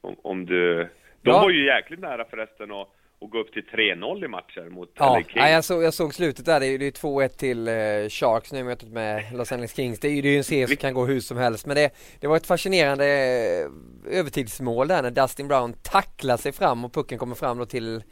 [0.00, 0.76] Om, om du...
[1.22, 1.42] De ja.
[1.42, 2.88] var ju jäkligt nära förresten att
[3.22, 5.32] och gå upp till 3-0 i matcher mot ja, LA Kings.
[5.36, 6.60] Ja, jag såg, jag såg slutet där.
[6.60, 7.74] Det är ju 2-1 till eh,
[8.08, 10.00] Sharks nu i mötet med Los Angeles Kings.
[10.00, 11.66] Det är ju, det är ju en serie som kan gå hur som helst.
[11.66, 16.84] Men det, det var ett fascinerande eh, övertidsmål där när Dustin Brown tacklar sig fram
[16.84, 18.02] och pucken kommer fram då till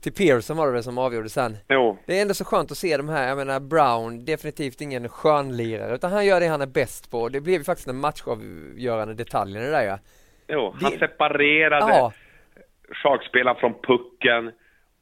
[0.00, 1.56] till Pearson var det väl som avgjorde sen.
[1.68, 1.98] Jo.
[2.06, 5.94] Det är ändå så skönt att se de här, jag menar Brown, definitivt ingen skönlirare
[5.94, 7.28] utan han gör det han är bäst på.
[7.28, 9.98] Det blev ju faktiskt en matchavgörande detalj det där ja.
[10.48, 12.12] Jo, han Det- separerade Ja,
[12.90, 14.52] Sharkspelarna från pucken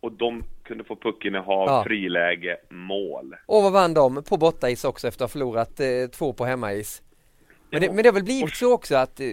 [0.01, 1.85] och de kunde få puckinnehav, Ja.
[1.87, 3.35] friläge, mål.
[3.47, 7.03] och vad vann de på bortais också efter att ha förlorat eh, två på hemmais.
[7.71, 9.27] Men det, men det har väl blivit så också att, eh,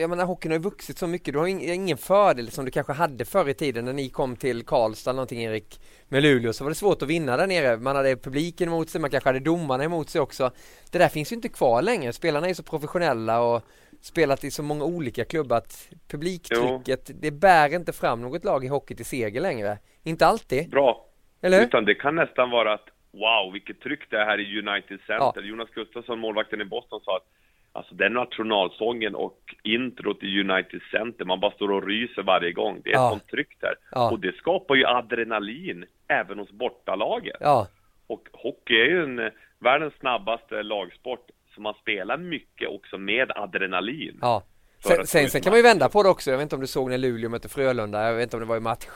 [0.00, 2.70] jag menar hockeyn har ju vuxit så mycket, du har ing- ingen fördel som du
[2.70, 6.52] kanske hade förr i tiden när ni kom till Karlstad eller någonting Erik med Luleå
[6.52, 7.76] så var det svårt att vinna där nere.
[7.76, 10.50] Man hade publiken emot sig, man kanske hade domarna emot sig också.
[10.90, 13.62] Det där finns ju inte kvar längre, spelarna är så professionella och
[14.00, 18.68] spelat i så många olika klubbar att publiktrycket, det bär inte fram något lag i
[18.68, 19.78] hockey till seger längre.
[20.04, 21.06] Inte alltid, Bra.
[21.42, 21.66] eller hur?
[21.66, 25.42] Utan det kan nästan vara att wow, vilket tryck det är här i United Center.
[25.42, 27.26] Jonas Gustafsson, målvakten i Boston, sa att
[27.72, 32.80] alltså den nationalsången och introt i United Center, man bara står och ryser varje gång.
[32.84, 33.10] Det är Ja.
[33.10, 33.74] sånt tryck där.
[33.90, 34.10] Ja.
[34.10, 37.36] Och det skapar ju adrenalin även hos bortalaget.
[37.40, 37.68] Ja,
[38.06, 41.26] Och hockey är ju en, eh, världens snabbaste lagsport,
[41.60, 44.18] så man spelar mycket också med adrenalin.
[44.20, 44.42] ja.
[44.82, 46.30] Sen, sen, sen kan man ju vända på det också.
[46.30, 48.06] Jag vet inte om du såg när Luleå mötte Frölunda.
[48.06, 48.86] Jag vet inte om det var i match,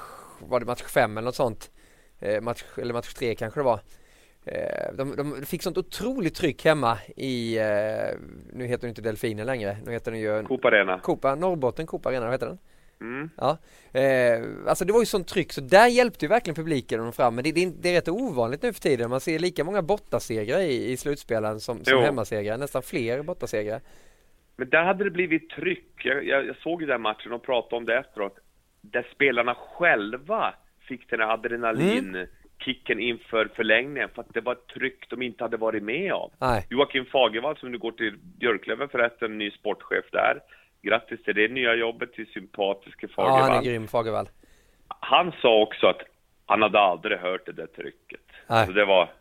[0.41, 1.71] var det match fem eller något sånt?
[2.21, 3.81] Eh, match, eller match tre kanske det var.
[4.47, 8.19] Eh, de, de fick sånt otroligt tryck hemma i, eh,
[8.53, 10.99] nu heter den inte Delfinen längre, nu heter den ju Coop Arena.
[10.99, 12.59] Copa, Norrbotten Copa Arena, vad heter den?
[13.01, 13.31] Mm.
[13.37, 13.59] Ja,
[13.93, 17.45] eh, alltså det var ju sånt tryck så där hjälpte ju verkligen publiken fram men
[17.45, 19.11] det, det, är- det är rätt ovanligt nu för tiden.
[19.11, 23.81] Man ser lika många bortasegrar i, i slutspelen som, som hemmasegrar, nästan fler bortasegrar.
[24.57, 25.91] Men där hade det blivit tryck.
[26.05, 28.37] Jag, jag, jag såg ju den matchen och pratade om det efteråt.
[28.81, 30.55] Där spelarna själva
[30.89, 35.57] fick den här adrenalinkicken inför förlängningen för att det var ett tryck de inte hade
[35.57, 36.31] varit med om.
[36.39, 36.67] Nej.
[36.71, 40.41] Joakim Fagervall som nu går till Björklöven förresten, ny sportchef där.
[40.85, 43.65] Grattis till det nya jobbet till sympatiske Ja, han är Fagervall.
[43.65, 44.29] grym Fagervall.
[44.89, 46.01] han sa också att
[46.47, 48.21] han hade aldrig hört det där trycket.
[48.47, 48.59] Nej.
[48.59, 49.13] Alltså det var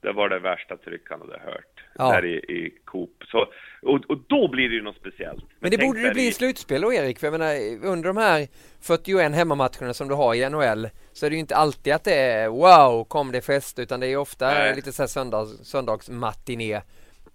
[0.00, 2.10] det var det värsta tryck han hade hört Ja.
[2.12, 3.24] där i, i Coop.
[3.30, 3.38] Så,
[3.82, 5.44] och, och då blir det ju något speciellt.
[5.58, 7.54] Men det tänk borde det bli i- slutspel då Erik, för jag menar
[7.88, 8.48] under de här
[8.80, 12.14] 41 hemmamatcherna som du har i NHL så är det ju inte alltid att det
[12.14, 14.74] är wow, kom det fest, utan det är ofta Nej.
[14.76, 16.80] lite så här söndags, söndagsmatiné.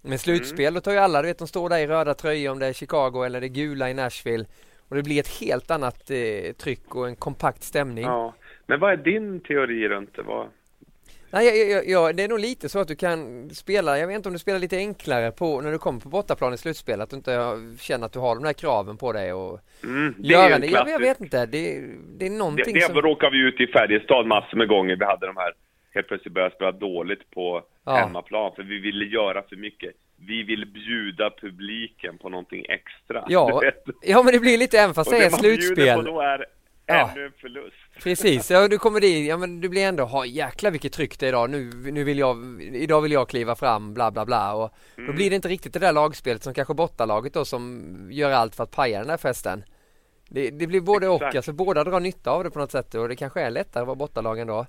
[0.02, 2.58] Men slutspel, då tar ju alla, du vet de står där i röda tröjor om
[2.58, 4.44] det är Chicago eller det gula i Nashville
[4.88, 8.04] och det blir ett helt annat eh, tryck och en kompakt stämning.
[8.04, 8.34] Ja.
[8.66, 10.22] Men vad är din teori runt det?
[10.22, 10.48] Vad...
[11.30, 14.28] Nej, jag, jag, det är nog lite så att du kan spela, jag vet inte
[14.28, 17.16] om du spelar lite enklare på när du kommer på bortaplan i slutspel, att du
[17.16, 20.66] inte känner att du har de där kraven på dig och Mm, det göra det.
[20.66, 21.46] Jag, jag vet inte, det,
[22.18, 23.02] det är Det, någonting det som...
[23.02, 24.96] råkade vi ut i Färjestad massor med gånger.
[24.96, 25.52] Vi hade de här,
[25.94, 27.94] helt plötsligt började spela dåligt på Ja.
[27.96, 29.90] hemmaplan, för vi ville göra för mycket.
[30.16, 33.24] Vi vill bjuda publiken på någonting extra.
[33.28, 33.62] Ja,
[34.02, 36.04] ja, men det blir lite även fast Och det är man bjuder på slutspel.
[36.04, 36.46] då är
[36.86, 37.10] Ja.
[37.12, 37.76] ännu en förlust.
[38.02, 41.26] Precis, ja du kommer dit, ja men du blir ändå, ha jäkla vilket tryck det
[41.26, 44.74] är idag, nu, nu vill jag, idag vill jag kliva fram, bla bla bla och
[44.96, 45.06] Mm.
[45.10, 48.56] då blir det inte riktigt det där lagspelet som kanske bortalaget då som gör allt
[48.56, 49.64] för att paja den där festen.
[50.28, 51.36] Det, det blir både och, Exakt.
[51.36, 53.86] alltså båda drar nytta av det på något sätt och det kanske är lättare att
[53.86, 54.66] vara bortalag ändå.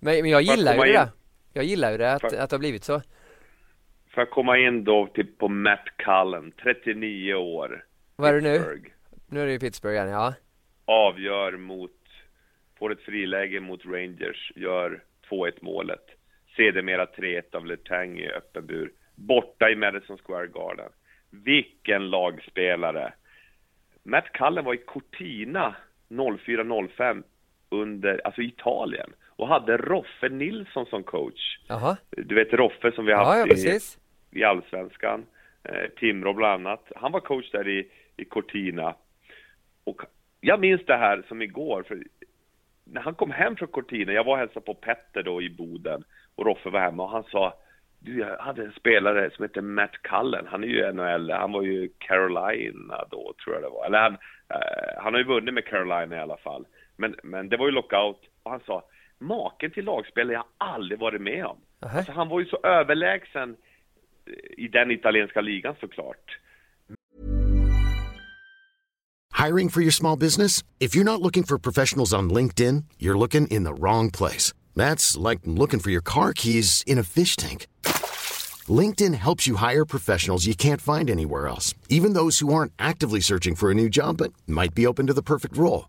[0.00, 1.08] Men, men jag gillar ju det.
[1.52, 3.02] Jag gillar ju det att, Får- att det har blivit så.
[4.14, 7.84] För att komma in då till, på Matt Cullen, 39 år.
[8.16, 8.82] Vad är det nu?
[9.26, 10.34] Nu är det ju Pittsburgh igen, ja.
[10.84, 11.90] avgör mot,
[12.78, 16.04] får ett friläge mot Rangers, gör 2-1 målet.
[16.56, 18.92] Sedermera 3-1 av Letang i öppen bur.
[19.14, 20.90] Borta i Madison Square Garden.
[21.30, 23.12] Vilken lagspelare!
[24.02, 25.76] Matt Cullen var i Cortina
[26.08, 27.22] 04-05
[27.70, 31.58] under, alltså Italien och hade Roffe Nilsson som coach.
[31.68, 33.98] Jaha, Du vet Roffe som vi har ja, haft ja i, precis.
[34.30, 35.26] i Allsvenskan.
[35.64, 36.92] Eh, Timrå bland annat.
[36.96, 38.94] Han var coach där i, i Cortina.
[39.84, 40.02] Och
[40.40, 42.02] jag minns det här som igår, för
[42.84, 46.04] när han kom hem från Cortina, jag var och hälsade på Petter då i Boden
[46.34, 47.54] och Roffe var hemma och han sa
[47.98, 51.62] du, jag hade en spelare som heter Matt Cullen, han är ju NHL, han var
[51.62, 54.12] ju Carolina då tror jag det var, eller han,
[54.48, 56.66] eh, han har ju vunnit med Carolina i alla fall.
[56.96, 58.82] Men, men det var ju lockout och han sa,
[59.20, 61.58] maken till lagspelare jag aldrig varit med om.
[61.82, 61.98] Aha.
[61.98, 66.38] Alltså han var ju så överlägsen eh, i den italienska ligan såklart.
[69.46, 70.64] Hiring for your small business?
[70.80, 74.52] If you're not looking for professionals on LinkedIn, you're looking in the wrong place.
[74.74, 77.68] That's like looking for your car keys in a fish tank.
[78.68, 83.20] LinkedIn helps you hire professionals you can't find anywhere else, even those who aren't actively
[83.20, 85.88] searching for a new job but might be open to the perfect role.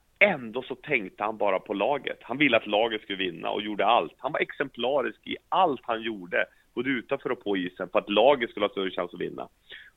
[0.21, 2.17] ändå så tänkte han bara på laget.
[2.21, 4.13] Han ville att laget skulle vinna och gjorde allt.
[4.17, 8.49] Han var exemplarisk i allt han gjorde, både utanför och på isen, för att laget
[8.49, 9.47] skulle ha större chans att vinna.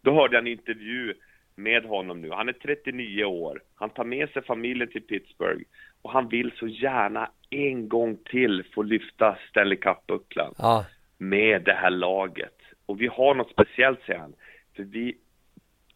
[0.03, 1.14] Då hörde jag en intervju
[1.57, 2.31] med honom nu.
[2.31, 3.61] Han är 39 år.
[3.75, 5.64] Han tar med sig familjen till Pittsburgh
[6.03, 10.87] och han vill så gärna en gång till få lyfta Stanley Cup-bucklan Ja,
[11.18, 12.59] med det här laget.
[12.87, 14.35] Och vi har något speciellt, säger han.
[14.77, 15.16] För vi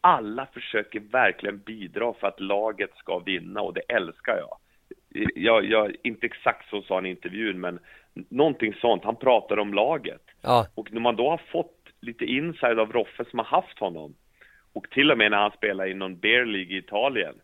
[0.08, 4.58] alla försöker verkligen bidra för att laget ska vinna och det älskar jag.
[5.34, 7.78] Jag, jag inte exakt så sa han i intervjun, men
[8.14, 9.04] någonting sånt.
[9.04, 10.22] Han pratar om laget.
[10.42, 14.14] ja, Och när man då har fått lite inside av Roffe som har haft honom
[14.72, 17.34] och till och med när han spelade i någon beer League i Italien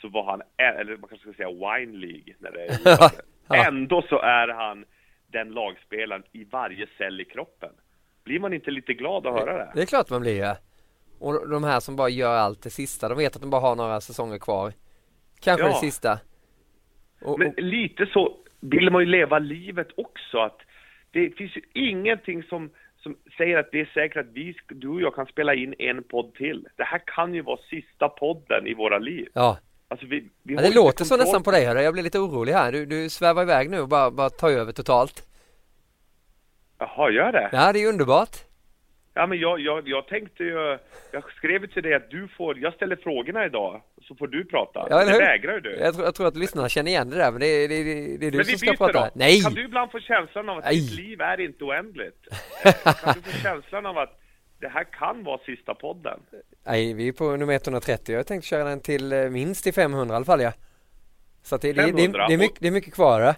[0.00, 3.66] så var han, eller man kanske ska säga wine League när det är.
[3.66, 4.84] Ändå så är han
[5.26, 7.70] den lagspelaren i varje cell i kroppen.
[8.24, 9.72] Blir man inte lite glad att höra det?
[9.74, 10.56] det är klart man blir ja.
[11.20, 13.76] Och de här som bara gör allt det sista, de vet att de bara har
[13.76, 14.72] några säsonger kvar.
[15.40, 15.72] Kanske Ja.
[15.72, 16.18] det sista.
[17.22, 20.58] Och, Men och, lite så vill man ju leva livet också att
[21.12, 22.70] det finns ju ingenting som,
[23.02, 26.02] som säger att det är säkert att vi, du och jag kan spela in en
[26.02, 26.68] podd till.
[26.76, 29.28] Det här kan ju vara sista podden i våra liv.
[29.32, 29.58] ja.
[29.88, 31.80] Alltså vi, vi ja, det låter inte så kontroll- nästan på dig hörru.
[31.80, 32.72] Jag blir lite orolig här.
[32.72, 35.26] Du, du svävar iväg nu och bara, bara tar över totalt.
[36.78, 37.48] Jaha, gör det?
[37.52, 38.36] Ja, det är underbart.
[39.14, 40.78] Ja, men jag, jag, jag tänkte ju,
[41.12, 44.86] jag skrev till dig att du får, jag ställer frågorna idag, så får du prata.
[44.90, 45.76] Ja, det vägrar ju du.
[45.76, 48.26] Jag tror, jag tror att lyssnarna känner igen det där, men det, det, är- det
[48.26, 48.92] är du men som ska prata.
[48.92, 49.10] då.
[49.14, 49.40] Nej!
[49.42, 50.74] Kan du ibland få känslan av att Nej.
[50.80, 52.26] ditt liv är inte oändligt?
[53.04, 54.20] Kan du få känslan av att
[54.60, 56.20] det här kan vara sista podden?
[56.66, 58.14] Nej, vi är på nummer 130.
[58.14, 60.52] Jag tänkte köra den till eh, minst till 500 i alla fall ja.
[61.42, 63.34] Så det, det, det, 500, det, är mycket, det är mycket kvar.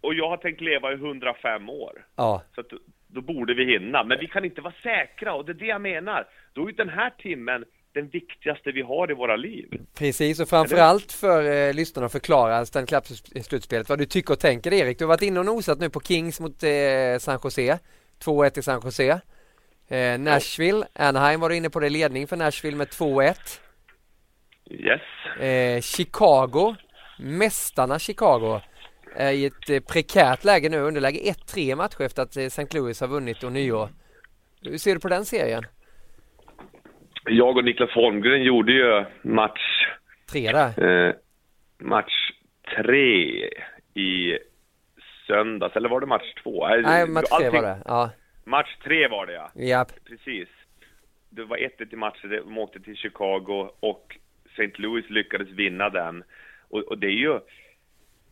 [0.00, 2.06] Och jag har tänkt leva i 105 år.
[2.16, 2.62] Ja, Så
[3.08, 4.04] då borde vi hinna.
[4.04, 6.26] Men vi kan inte vara säkra och det är det jag menar.
[6.52, 9.68] Då är ju den här timmen den viktigaste vi har i våra liv.
[9.98, 10.40] precis.
[10.40, 13.88] Och framförallt för eh, lyssnarna förklara Stanley Cup-slutspelet.
[13.88, 14.98] Vad du tycker och tänker Erik.
[14.98, 17.78] Du har varit inne och nosat nu på Kings mot eh, San Jose.
[18.24, 19.20] 2-1 i San Jose.
[19.88, 23.60] Eh, Nashville, Anaheim var du inne på det, ledning för Nashville med 2-1.
[24.70, 25.40] Yes.
[25.40, 26.74] Eh, Chicago,
[27.18, 28.60] mästarna Chicago,
[29.20, 32.66] i ett eh, prekärt läge nu, underläge 1-3 i matcher efter att eh, St.
[32.78, 33.88] Louis har vunnit och nyår.
[34.62, 35.62] Hur ser du på den serien?
[37.24, 39.86] Jag och Niklas Holmgren gjorde ju match,
[40.32, 41.06] Tre där.
[41.08, 41.14] eh,
[41.78, 42.30] match
[42.76, 43.50] tre
[43.94, 44.38] i
[45.26, 46.68] söndags, eller var det match två?
[46.68, 47.78] Nej, match tre var det.
[47.84, 48.10] Ja,
[48.44, 49.50] Match tre var det ja.
[49.54, 49.92] Japp.
[50.04, 50.48] Precis.
[51.30, 54.16] Det var 1-1 i matchen, de åkte till Chicago och
[54.52, 54.72] St.
[54.82, 56.24] Louis lyckades vinna den.
[56.68, 57.38] Och, och det är ju,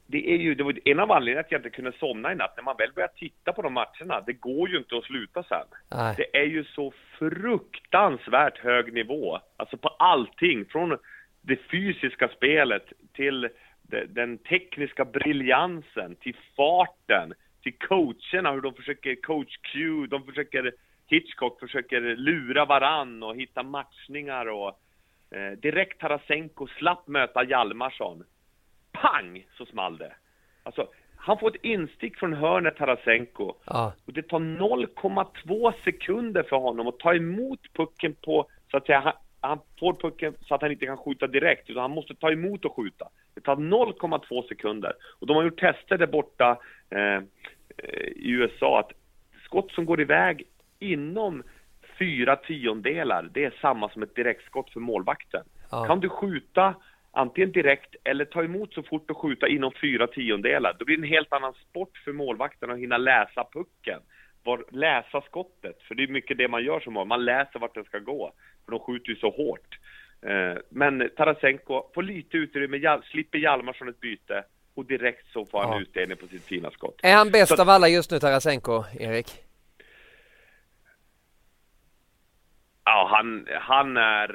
[0.06, 2.54] det är ju, det var en av anledningarna att jag inte kunde somna i natt.
[2.56, 5.66] När man väl börjar titta på de matcherna, det går ju inte att sluta sen.
[5.90, 6.14] Nej.
[6.18, 10.98] Det är ju så fruktansvärt hög nivå, alltså på allting, från
[11.42, 13.48] det fysiska spelet till
[13.82, 17.32] de- den tekniska briljansen, till farten,
[17.62, 20.72] till coacherna, hur de försöker coach Q, de försöker
[21.06, 24.80] Hitchcock försöker lura varann och hitta matchningar och
[25.30, 28.24] eh, direkt Tarasenko slapp möta Hjalmarsson.
[29.04, 30.12] Pang så small det.
[30.62, 36.56] Alltså, han får ett instick från hörnet Tarasenko Ja, och det tar 0,2 sekunder för
[36.56, 40.62] honom att ta emot pucken på, så att säga, han, han får pucken så att
[40.62, 43.08] han inte kan skjuta direkt, utan han måste ta emot och skjuta.
[43.34, 44.92] Det tar 0,2 sekunder.
[45.20, 46.58] Och de har gjort tester där borta
[46.90, 47.22] eh,
[48.16, 48.92] i USA att
[49.44, 50.42] skott som går iväg
[50.78, 51.42] inom
[51.98, 55.44] fyra tiondelar, det är samma som ett direktskott för målvakten.
[55.70, 55.84] Ja.
[55.84, 56.74] Kan du skjuta
[57.14, 61.02] antingen direkt eller ta emot så fort och skjuta inom fyra tiondelar, då blir det
[61.02, 64.00] en helt annan sport för målvakten att hinna läsa pucken.
[64.42, 67.06] Var, läsa skottet, för det är mycket det man gör som mål.
[67.06, 68.32] Man läser vart den ska gå,
[68.64, 69.78] för de skjuter ju så hårt.
[70.22, 74.44] Eh, men Tarasenko får lite utrymme, slipper Hjalmarsson ett byte
[74.74, 75.80] och direkt så får han Ja.
[75.80, 77.00] utdelning på sitt fina skott.
[77.02, 79.26] Är han bäst Så- av alla just nu, Tarasenko, Erik?
[82.84, 84.30] Ja, han, han är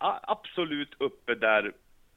[0.00, 1.72] a- absolut uppe där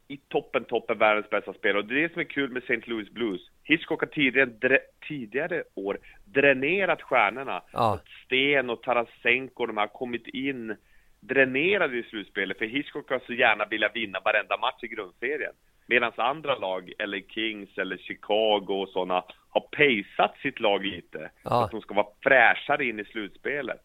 [0.07, 1.79] i toppen, toppen, världens bästa spelare.
[1.79, 2.81] Och det är det som är kul med St.
[2.85, 3.41] Louis Blues.
[3.63, 7.63] Hitchcock har tidigare, dre, tidigare år dränerat stjärnorna.
[7.71, 7.99] Ja.
[8.25, 10.75] Sten och Tarasenko, de har kommit in
[11.19, 12.57] dränerade i slutspelet.
[12.57, 15.53] För Hitchcock har så gärna velat vinna varenda match i grundserien.
[15.87, 21.31] Medan andra lag, LA Kings eller Chicago och sådana, har pejsat sitt lag lite.
[21.43, 21.63] Ja.
[21.65, 23.81] Att de ska vara fräschare in i slutspelet.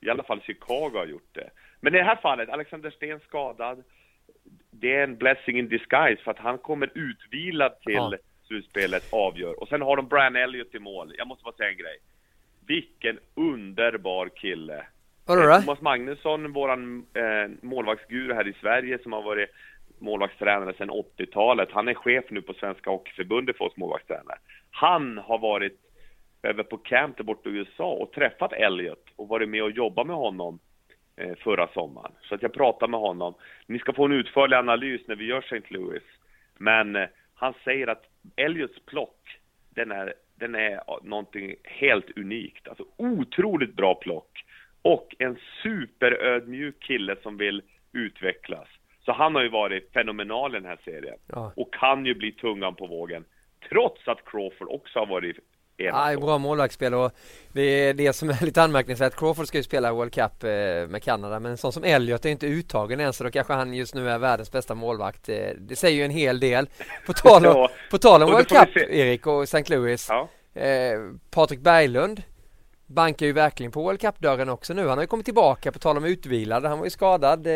[0.00, 1.50] I alla fall Chicago har gjort det.
[1.80, 3.84] Men i det här fallet, Alexander Sten skadad.
[4.70, 8.12] Det är en blessing in disguise för att han kommer utvilad till Ja.
[8.46, 9.60] slutspelet, avgör.
[9.62, 11.14] Och sen har de Brian Elliott i mål.
[11.18, 11.96] Jag måste bara säga en grej.
[12.66, 14.86] Vilken underbar kille!
[15.26, 15.60] Då?
[15.60, 19.50] Thomas Magnusson, våran eh, målvaktsguru här i Sverige som har varit
[19.98, 21.68] målvaktstränare sedan 80-talet.
[21.72, 24.38] Han är chef nu på Svenska Hockeyförbundet för oss målvaktstränare.
[24.70, 25.78] Han har varit
[26.42, 30.06] över på camp där borta i USA och träffat Elliot och varit med och jobbat
[30.06, 30.58] med honom
[31.38, 32.12] förra sommaren.
[32.22, 33.34] Så att jag pratade med honom.
[33.66, 35.62] Ni ska få en utförlig analys när vi gör St.
[35.68, 36.02] Louis.
[36.58, 38.04] Men eh, han säger att
[38.36, 39.38] Elliots plock,
[39.70, 42.68] den är, den är någonting helt unikt.
[42.68, 44.44] Alltså otroligt bra plock.
[44.82, 47.62] Och en superödmjuk kille som vill
[47.92, 48.68] utvecklas.
[49.04, 51.18] Så han har ju varit fenomenal i den här serien.
[51.26, 51.52] Ja.
[51.56, 53.24] Och kan ju bli tungan på vågen.
[53.68, 55.36] Trots att Crawford också har varit
[55.84, 56.26] Ja, enastående.
[56.26, 57.12] bra målvaktsspel och
[57.52, 59.16] det är det som är lite anmärkningsvärt.
[59.16, 60.50] Crawford ska ju spela World Cup eh,
[60.88, 63.74] med Kanada men en sån som Elliot är inte uttagen än så då kanske han
[63.74, 65.28] just nu är världens bästa målvakt.
[65.28, 66.68] Eh, Det säger ju en hel del.
[67.06, 67.70] På tal om, Ja.
[67.90, 69.64] på tal om World Cup Erik och St.
[69.76, 70.06] Louis.
[70.08, 70.28] Ja.
[70.60, 71.00] Eh,
[71.30, 72.22] Patrik Berglund
[72.86, 74.88] bankar ju verkligen på World Cup-dörren också nu.
[74.88, 76.64] Han har ju kommit tillbaka på tal om utvilad.
[76.64, 77.52] Han var ju skadad eh,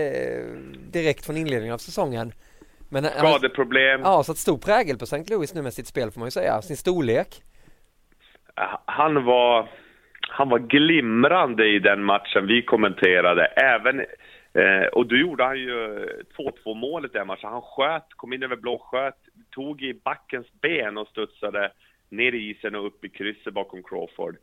[0.90, 2.32] direkt från inledningen av säsongen.
[2.88, 4.00] Men Skadeproblem.
[4.04, 5.24] Ja, så ett stor prägel på St.
[5.26, 6.62] Louis nu med sitt spel får man ju säga.
[6.62, 7.42] Sin storlek.
[8.84, 9.68] Han var,
[10.28, 13.44] han var glimrande i den matchen vi kommenterade.
[13.46, 14.00] Även,
[14.52, 17.50] eh, och då gjorde han ju 2-2 målet den matchen.
[17.50, 19.18] Han sköt, kom in över blå, sköt,
[19.50, 21.70] tog i backens ben och studsade
[22.08, 24.36] ner i isen och upp i krysset bakom Crawford.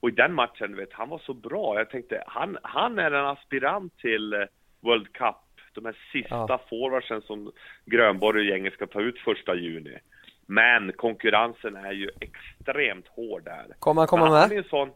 [0.00, 1.78] Och i den matchen, vet, han var så bra.
[1.78, 4.46] Jag tänkte, han, han är en aspirant till
[4.80, 5.36] World Cup.
[5.74, 6.60] De här sista Ja.
[6.70, 7.52] forwardsen som
[7.84, 9.98] Grönborg och gänget ska ta ut första juni.
[10.46, 13.66] Men konkurrensen är ju extremt hård där.
[13.78, 14.58] Kommer han komma Han med?
[14.58, 14.90] en sån...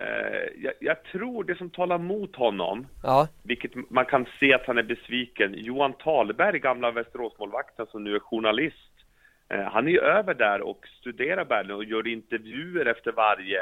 [0.00, 4.66] Eh, jag, jag tror det som talar mot honom, Ja, vilket man kan se att
[4.66, 8.92] han är besviken, Johan Talberg, gamla Västeråsmålvakten som nu är journalist.
[9.48, 13.58] Eh, han är ju över där och studerar Berglund och gör intervjuer efter varje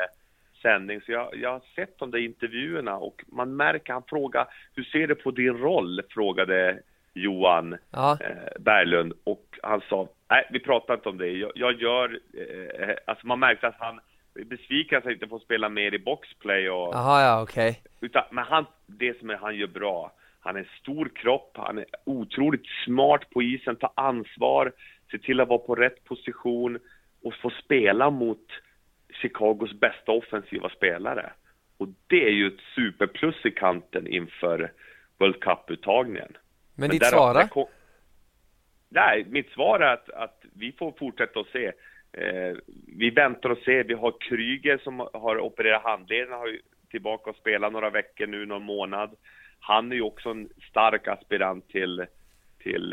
[0.62, 1.00] sändning.
[1.00, 5.06] Så jag, jag har sett de där intervjuerna och man märker, han frågar, hur ser
[5.06, 6.02] du på din roll?
[6.10, 6.78] Frågade
[7.14, 11.80] Johan ja, eh, Berglund och han sa, nej vi pratar inte om det, jag, jag
[11.82, 14.00] gör, eh, alltså man märkte att han
[14.46, 17.82] besviken han inte får spela mer i boxplay och, jaha ja okej.
[18.00, 21.78] utan, men han, det som är, han gör bra, han är en stor kropp, han
[21.78, 24.72] är otroligt smart på isen, tar ansvar,
[25.10, 26.78] ser till att vara på rätt position
[27.22, 28.46] och få spela mot
[29.22, 31.32] Chicagos bästa offensiva spelare.
[31.78, 34.72] Och det är ju ett superplus i kanten inför
[35.18, 36.32] World Cup-uttagningen.
[36.74, 37.48] Men ditt svar där då?
[37.48, 37.66] kom-
[38.88, 41.66] Nej, mitt svar är att, att vi får fortsätta att se.
[42.12, 42.56] Eh,
[42.96, 43.84] vi väntar och ser.
[43.84, 46.60] Vi har Kryger som har opererat handleden, har ju
[46.90, 49.16] tillbaka och spelat några veckor nu, någon månad.
[49.60, 52.06] Han är ju också en stark aspirant till,
[52.58, 52.92] till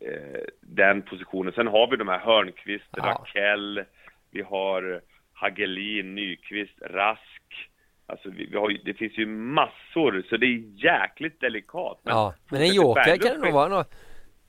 [0.00, 1.52] eh, den positionen.
[1.52, 3.02] Sen har vi de här Hörnqvist, Ja.
[3.04, 3.84] Rakell,
[4.30, 5.00] vi har
[5.32, 7.67] Hagelin, Nyqvist, Rask.
[8.10, 11.98] Alltså vi, vi har ju, det finns ju massor, så det är jäkligt delikat.
[12.02, 13.84] Ja, men en joker kan det nog vara ändå.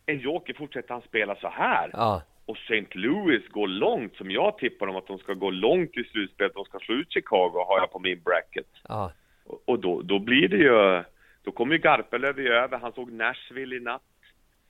[0.06, 1.90] en joker fortsätter han spela så här.
[1.94, 2.86] Ja, Och St.
[2.92, 6.54] Louis går långt, som jag tippar dem att de ska gå långt i slutspelet.
[6.54, 8.68] De ska slå ut Chicago, har jag på min bracket.
[8.88, 9.12] ja,
[9.46, 11.04] Och, och då, då blir det ju...
[11.44, 12.78] Då kommer ju Garpenlöv över.
[12.78, 14.02] Han såg Nashville i natt.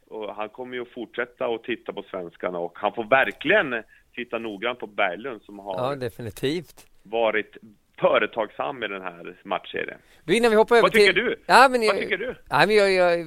[0.07, 2.59] Och han kommer ju att fortsätta att titta på svenskarna.
[2.59, 3.83] Och han får verkligen
[4.15, 6.87] titta noggrant på Berglund som har ja definitivt.
[7.03, 7.57] varit
[7.99, 9.99] företagsam i den här matchserien.
[10.23, 11.23] Du, innan vi hoppar över Vad tycker till...
[11.23, 11.39] du?
[11.45, 11.97] Ja, men Vad jag...
[11.97, 12.35] tycker du?
[12.49, 13.19] Ja, men jag, jag,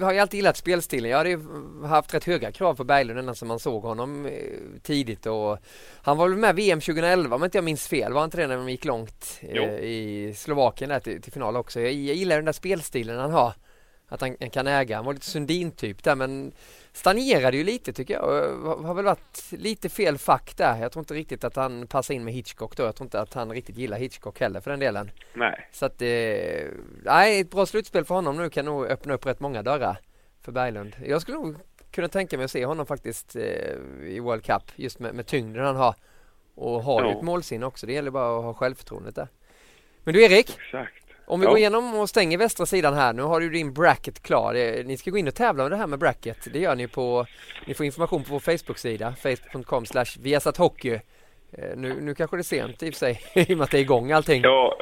[0.00, 1.10] jag har ju alltid gillat spelstilen.
[1.10, 1.38] Jag hade ju
[1.86, 4.32] haft rätt höga krav på Berglund ända som man såg honom eh,
[4.82, 5.58] tidigt och
[6.02, 8.12] han var väl med VM 2011 om inte jag minns fel.
[8.12, 9.62] Var inte det när de gick långt Jo.
[9.62, 11.80] eh, i Slovakien där till, till final också?
[11.80, 13.52] Jag, jag gillar den där spelstilen han har.
[14.10, 14.96] Att han, han kan äga.
[14.96, 16.52] Han var lite Sundin-typ där men
[16.92, 18.22] stagnerade ju lite tycker jag.
[18.22, 20.78] Har, har väl varit lite fel fack där.
[20.78, 22.82] Jag tror inte riktigt att han passar in med Hitchcock då.
[22.82, 25.10] Jag tror inte att han riktigt gillar Hitchcock heller för den delen.
[25.34, 25.68] Nej.
[25.72, 26.08] Så att eh,
[27.04, 30.00] nej, ett bra slutspel för honom nu kan nog öppna upp rätt många dörrar
[30.42, 30.96] för Berglund.
[31.06, 31.56] Jag skulle nog
[31.90, 33.42] kunna tänka mig att se honom faktiskt eh,
[34.02, 35.94] i World Cup just med, med tyngden han har.
[36.54, 37.86] Och har ju ett målsinne också.
[37.86, 39.28] Det gäller bara att ha självförtroendet där.
[40.04, 40.99] Men du Erik, Exakt.
[41.30, 41.50] Om vi Ja.
[41.50, 43.12] går igenom och stänger västra sidan här.
[43.12, 44.54] Nu har du din bracket klar.
[44.54, 46.48] Eh, Ni ska gå in och tävla med det här med bracket.
[46.52, 47.26] Det gör ni på,
[47.66, 50.92] ni får information på vår Facebook-sida, facebook.com slash viasathockey.
[51.52, 53.70] Eh, Nu, nu kanske det är sent i och för sig, i och med att
[53.70, 54.42] det är igång allting.
[54.42, 54.76] Ja,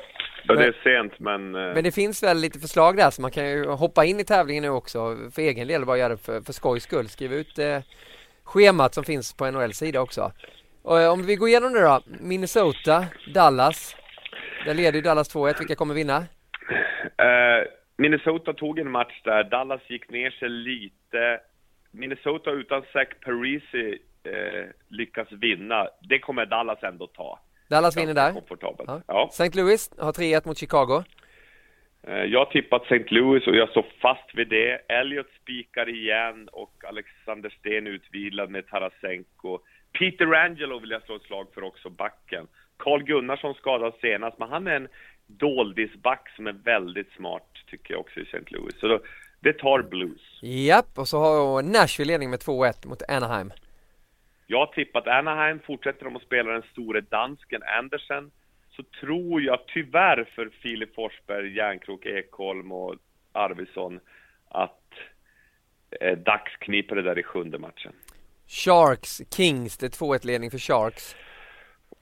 [0.45, 1.55] ja det är sent men...
[1.55, 4.25] eh, Men det finns väl lite förslag där så man kan ju hoppa in i
[4.25, 7.09] tävlingen nu också för egen del bara göra det för, för skojs skull.
[7.09, 7.79] Skriv ut eh,
[8.45, 10.33] schemat som finns på NHLs sida också.
[10.83, 12.01] Och om vi går igenom det då.
[12.21, 13.97] Minnesota, Dallas.
[14.67, 15.59] Där leder ju Dallas 2-1.
[15.59, 16.25] Vilka kommer vinna?
[17.09, 19.45] Uh, Minnesota tog en match där.
[19.45, 21.41] Dallas gick ner sig lite.
[21.91, 25.89] Minnesota utan Zach Parisi uh, lyckas vinna.
[26.09, 27.39] Det kommer Dallas ändå ta.
[27.71, 28.35] Dallas vinner där.
[28.87, 29.03] Ja.
[29.07, 29.29] Ja.
[29.33, 29.61] St.
[29.61, 31.03] Louis har 3-1 mot Chicago.
[32.09, 33.15] Uh, jag har tippat St.
[33.15, 34.81] Louis och jag står fast vid det.
[34.89, 39.59] Elliot spikar igen och Alexander Sten utvilad med Tarasenko.
[39.99, 42.47] Peter Angelo vill jag slå ett slag för också, backen.
[42.77, 44.89] Carl Gunnarsson skadades senast, men han är en
[45.29, 48.45] doldisback som är väldigt smart, tycker jag också i St.
[48.47, 48.74] Louis.
[48.81, 49.01] Så då,
[49.41, 50.43] det tar Blues.
[50.43, 53.53] Japp, och så har Nashville ledning med 2-1 mot Anaheim.
[54.47, 58.31] Jag har tippat Anaheim, fortsätter de att spela den store dansken Andersen,
[58.70, 62.95] så tror jag tyvärr för Filip Forsberg, Järnkrok, Ekholm och
[63.33, 64.01] Arvidsson
[64.49, 64.93] att
[66.01, 67.93] eh, dags kniper det där i sjunde matchen.
[68.47, 71.16] Sharks, Kings, det är 2-1 ledning för Sharks.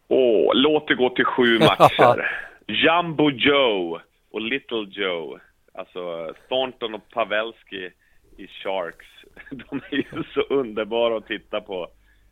[0.09, 2.31] Åh, låt det gå till sju matcher.
[2.67, 4.01] Jumbo Joe
[4.31, 5.39] och Little Joe,
[5.75, 7.91] alltså Thornton och Pavelski
[8.37, 9.07] i Sharks,
[9.51, 11.89] de är ju så underbara att titta på.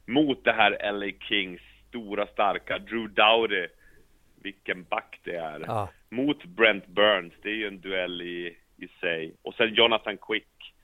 [0.07, 3.67] Mot det här LA Kings, stora starka, Drew Dowdy,
[4.43, 5.65] vilken back det är.
[5.67, 5.89] Ja.
[6.09, 9.35] Mot Brent Burns, det är ju en duell i, i sig.
[9.43, 10.75] Och sen Jonathan Quick.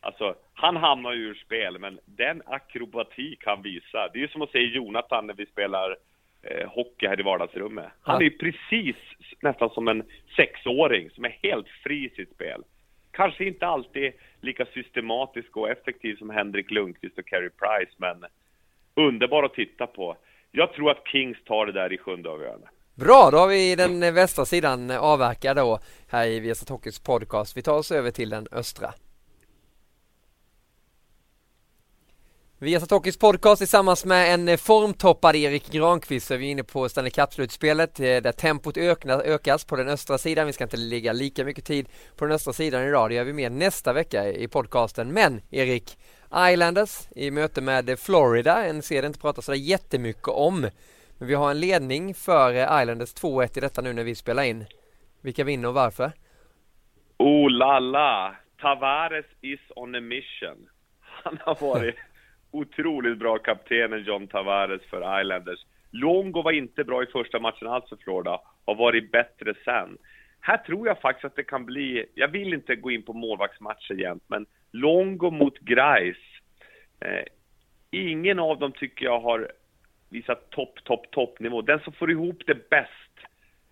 [0.00, 4.42] Alltså, han hamnar ju ur spel, men den akrobatik han visar, det är ju som
[4.42, 5.96] att se Jonathan när vi spelar
[6.50, 7.86] eh, hockey här i vardagsrummet.
[8.00, 8.96] Han är precis
[9.40, 10.02] nästan som en
[10.36, 12.64] sexåring som är helt fri i sitt spel.
[13.10, 18.24] Kanske inte alltid lika systematisk och effektiv som Henrik Lundqvist och Carey Price, men
[18.94, 20.16] underbar att titta på.
[20.50, 22.66] Jag tror att Kings tar det där i sjunde avgörande.
[22.94, 25.78] Bra, då har vi den västra sidan avverkad då
[26.10, 27.56] här i Viasat Hockeys podcast.
[27.56, 28.92] Vi tar oss över till den östra.
[32.58, 36.88] Viasat Hockeys podcast tillsammans med en eh, formtoppad Erik Granqvist så är vi inne på
[36.88, 40.46] Stanley Cup-slutspelet eh, där tempot ökas på den östra sidan.
[40.46, 43.10] Vi ska inte lägga lika mycket tid på den östra sidan idag.
[43.10, 45.12] Det gör vi mer nästa vecka i podcasten.
[45.12, 45.98] Men Erik,
[46.52, 50.60] Islanders i möte med eh, Florida, en serie det inte pratar så jättemycket om.
[51.18, 52.52] Men vi har en ledning för
[52.82, 54.64] Islanders 2-1 i detta nu när vi spelar in.
[55.20, 56.12] Vilka vinner och varför?
[57.18, 58.34] Oh la la!
[58.60, 60.68] Tavares is on a mission.
[61.00, 61.96] Han har varit
[62.50, 65.66] otroligt bra kaptenen John Tavares för Islanders.
[65.90, 69.98] Longo var inte bra i första matchen alls för Florida, har varit bättre sen.
[70.40, 73.94] Här tror jag faktiskt att det kan bli, jag vill inte gå in på målvaktsmatcher
[73.94, 76.20] igen, men Longo mot Grice.
[77.00, 77.24] Eh,
[77.90, 79.52] ingen av dem tycker jag har
[80.08, 81.62] visat topp, topp, toppnivå.
[81.62, 82.90] Den som får ihop det bäst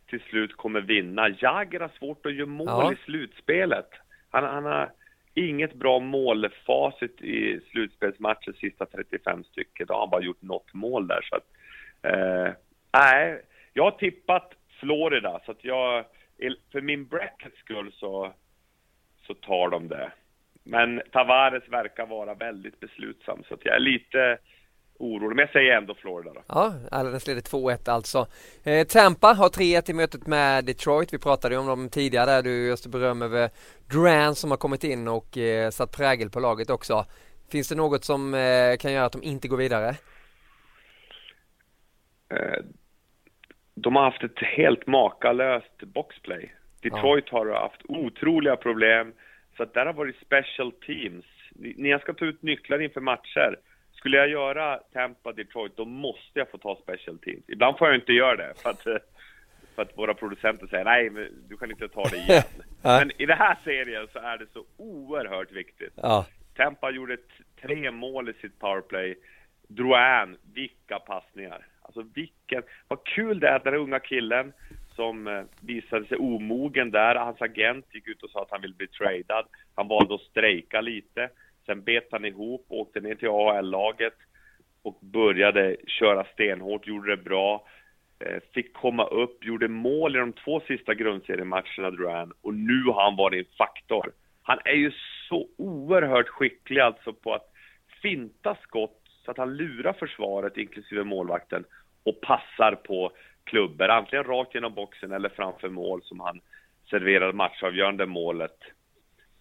[0.07, 1.29] till slut kommer vinna.
[1.29, 2.93] Jagr har svårt att göra mål ja.
[2.93, 3.89] i slutspelet.
[4.31, 4.93] Han, han har
[5.35, 9.87] inget bra målfacit i slutspelsmatcher sista 35 stycken.
[9.87, 11.20] Då har han bara gjort något mål där.
[11.22, 11.47] Så att,
[12.03, 12.53] eh,
[12.93, 16.05] nej, jag har tippat Florida, så att jag,
[16.72, 18.32] för min brackets skull så,
[19.26, 20.12] så tar de det.
[20.64, 24.39] Men Tavares verkar vara väldigt beslutsam, så att jag är lite
[24.99, 25.36] orolig.
[25.36, 26.42] Men jag säger ändå Florida då.
[26.49, 28.26] Ja, Islanders leder 2-1 alltså.
[28.64, 31.14] Eh, Tampa har 3-1 i mötet med Detroit.
[31.14, 32.42] Vi pratade ju om dem tidigare där.
[32.42, 33.51] Du just beröm över
[33.90, 37.05] Duran som har kommit in och eh, satt prägel på laget också.
[37.53, 39.88] Finns det något som eh, kan göra att de inte går vidare?
[42.28, 42.64] Eh,
[43.74, 46.55] de har haft ett helt makalöst boxplay.
[46.82, 47.38] Detroit ja.
[47.38, 49.12] har haft otroliga problem.
[49.57, 51.24] Så att där har varit special teams.
[51.55, 53.57] När jag ska ta ut nycklar inför matcher
[54.05, 57.44] skulle jag göra Tampa Detroit, då måste jag få ta special teams.
[57.48, 58.82] Ibland får jag inte göra det, för att,
[59.74, 61.11] för att våra producenter säger nej,
[61.48, 62.42] du kan inte ta det igen.
[62.82, 65.92] Men i den här serien så är det så oerhört viktigt.
[65.96, 66.26] Ja.
[66.57, 67.16] Tampa gjorde
[67.62, 69.14] tre mål i sitt powerplay.
[69.68, 71.66] Drouin, vilka passningar!
[71.82, 72.62] Alltså vilken...
[72.88, 74.52] Vad kul det är att den unga killen
[74.94, 78.74] som eh, visade sig omogen där, hans agent gick ut och sa att han ville
[78.74, 79.46] bli tradad.
[79.74, 81.30] Han valde att strejka lite.
[81.67, 84.15] Sen bet han ihop, åkte ner till AHL-laget
[84.83, 87.67] och började köra stenhårt, gjorde det bra.
[88.19, 93.03] Eh, fick komma upp, gjorde mål i de två sista grundseriematcherna, Duran, och nu har
[93.03, 94.12] han varit en faktor.
[94.43, 94.93] Han är ju
[95.29, 97.53] så oerhört skicklig alltså på att
[98.03, 101.65] finta skott så att han lurar försvaret, inklusive målvakten,
[102.05, 103.12] och passar på
[103.45, 106.41] klubbor, antingen rakt genom boxen eller framför mål som han
[106.91, 108.59] serverade matchavgörande målet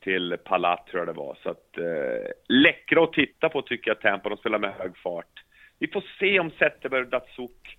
[0.04, 1.38] till Palat tror jag det var.
[1.44, 5.44] Så att eh, läckra att titta på tycker jag Tampa, de spelar med hög fart.
[5.80, 7.78] Vi får se om Zetterberg och Datsuk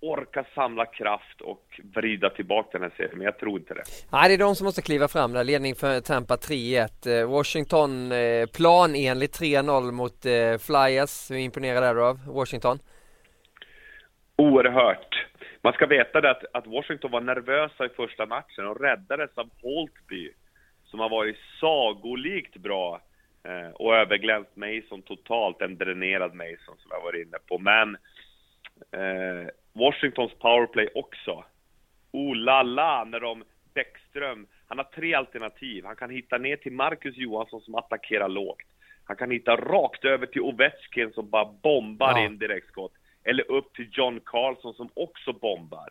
[0.00, 3.82] orka samla kraft och vrida tillbaka den här serien, men jag tror inte det.
[4.12, 5.44] Nej, det är de som måste kliva fram där.
[5.44, 7.20] Ledning för Tampa 3-1.
[7.20, 11.30] Eh, Washington eh, planenligt 3-0 mot eh, Flyers.
[11.30, 12.78] Hur imponerad är du av Washington?
[14.36, 15.26] Oerhört.
[15.62, 19.50] Man ska veta det att, att Washington var nervösa i första matchen och räddades av
[19.62, 20.32] Holtby,
[20.96, 23.00] som har varit sagolikt bra
[23.44, 27.58] eh, och överglänst Mason totalt, en dränerad Mason som jag var inne på.
[27.58, 27.94] Men
[28.92, 31.44] eh, Washingtons powerplay också.
[32.12, 33.44] Oh la la, när de,
[33.74, 35.84] Bäckström, han har tre alternativ.
[35.84, 38.66] Han kan hitta ner till Marcus Johansson som attackerar lågt.
[39.04, 42.24] Han kan hitta rakt över till Ovechkin som bara bombar Ja.
[42.24, 42.92] in direktskott.
[43.24, 45.88] Eller upp till John Carlson som också bombar.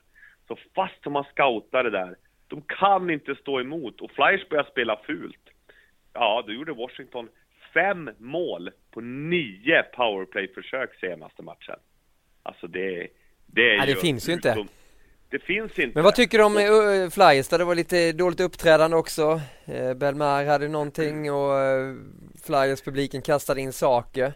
[0.47, 2.15] Så fast de har scoutat det där,
[2.47, 4.01] de kan inte stå emot.
[4.01, 5.49] Och Flyers börjar spela fult.
[6.13, 7.29] Ja, då gjorde Washington
[7.73, 11.75] fem mål på nio powerplay-försök senaste matchen.
[12.43, 13.07] Alltså det,
[13.45, 14.49] det är Nej, det finns ju inte.
[14.49, 14.67] utom-
[15.29, 15.91] Det finns inte.
[15.95, 17.57] Men vad tycker du om uh, Flyers där?
[17.57, 19.41] Det var lite dåligt uppträdande också.
[19.69, 21.95] Uh, Belmar hade någonting och uh,
[22.45, 24.33] Flyers publiken kastade in saker.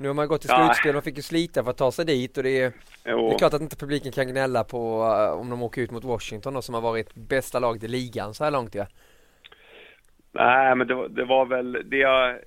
[0.00, 2.36] Nu har man gått till slutspel och fick ju slita för att ta sig dit
[2.36, 2.72] och det är,
[3.04, 3.28] Jo.
[3.28, 6.04] det är klart att inte publiken kan gnälla på uh, om de åker ut mot
[6.04, 8.86] Washington då, som har varit bästa laget i ligan så här långt ja.
[10.32, 12.38] Nej, men det var, det var väl det jag...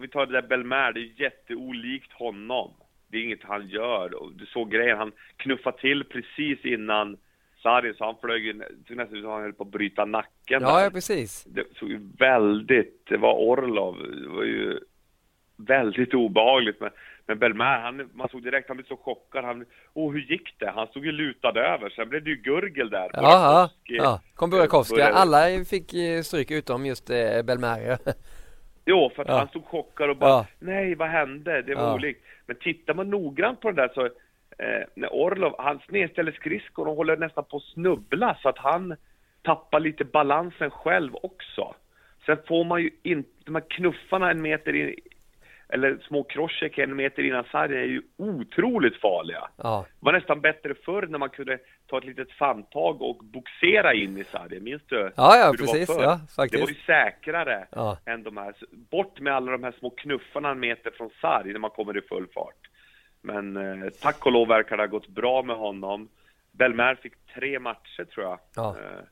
[0.00, 2.70] Vi tar det där Belmer, det är jätteolikt honom.
[3.08, 4.14] Det är inget han gör.
[4.34, 7.16] Du såg grejen, han knuffade till precis innan
[7.62, 10.90] Sarri, så han flög såg nästan som han höll på att bryta nacken Ja, ja
[10.90, 11.44] precis.
[11.44, 14.80] Det såg ju väldigt, det var Orlov, det var ju
[15.56, 16.80] väldigt obehagligt.
[16.80, 16.90] Men,
[17.26, 19.44] men Belmer, han, man såg direkt, han blev så chockad.
[19.44, 20.70] Han, åh hur gick det?
[20.70, 23.10] Han stod ju lutad över, sen blev det ju gurgel där.
[23.12, 24.20] Ja, ja.
[24.34, 25.00] Kom Burakovsky.
[25.00, 27.96] Alla fick eh, stryk utom just eh, Belmar ja.
[28.88, 29.38] Jo, för att Ja.
[29.38, 30.46] han stod chockad och bara Ja.
[30.58, 31.62] Nej, vad hände?
[31.62, 31.94] Det var Ja.
[31.94, 32.24] olikt.
[32.46, 34.04] Men tittar man noggrant på det där så
[34.58, 38.96] eh, när Orlov, han snedställer skridskon och håller nästan på att snubbla så att han
[39.42, 41.74] tappar lite balansen själv också.
[42.26, 44.94] Sen får man ju inte, de här knuffarna en meter in,
[45.68, 49.48] eller små crosscheck en meter innan sargen är ju otroligt farliga.
[49.56, 49.86] ja.
[50.00, 54.18] Det var nästan bättre förr när man kunde ta ett litet fantag och boxera in
[54.18, 54.64] i sargen.
[54.64, 55.12] Minns du?
[55.16, 55.86] Ja, ja, var precis.
[55.86, 56.02] förr?
[56.02, 57.98] Ja, Det var ju säkrare Ja.
[58.04, 58.54] än de här.
[58.90, 62.00] Bort med alla de här små knuffarna en meter från sarg när man kommer i
[62.00, 62.70] full fart.
[63.22, 66.08] Men eh, tack och lov verkar det ha gått bra med honom.
[66.52, 68.38] Belmer fick tre matcher tror jag.
[68.56, 68.76] Ja.
[68.80, 69.04] Eh,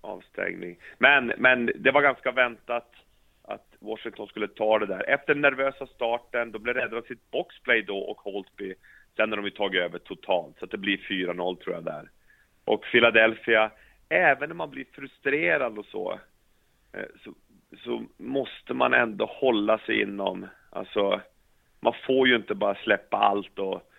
[0.00, 0.76] avstängning.
[0.98, 2.90] Men, men det var ganska väntat
[3.84, 5.10] Washington skulle ta det där.
[5.10, 8.74] Efter den nervösa starten, då blev rädda av sitt boxplay då och Holtby.
[9.16, 12.10] Sen har de ju tagit över totalt, så att det blir 4-0 tror jag där.
[12.64, 13.70] Och Philadelphia,
[14.08, 16.20] även om man blir frustrerad och så,
[16.92, 17.34] eh, så,
[17.84, 21.20] så måste man ändå hålla sig inom, alltså,
[21.80, 23.90] man får ju inte bara släppa allt och,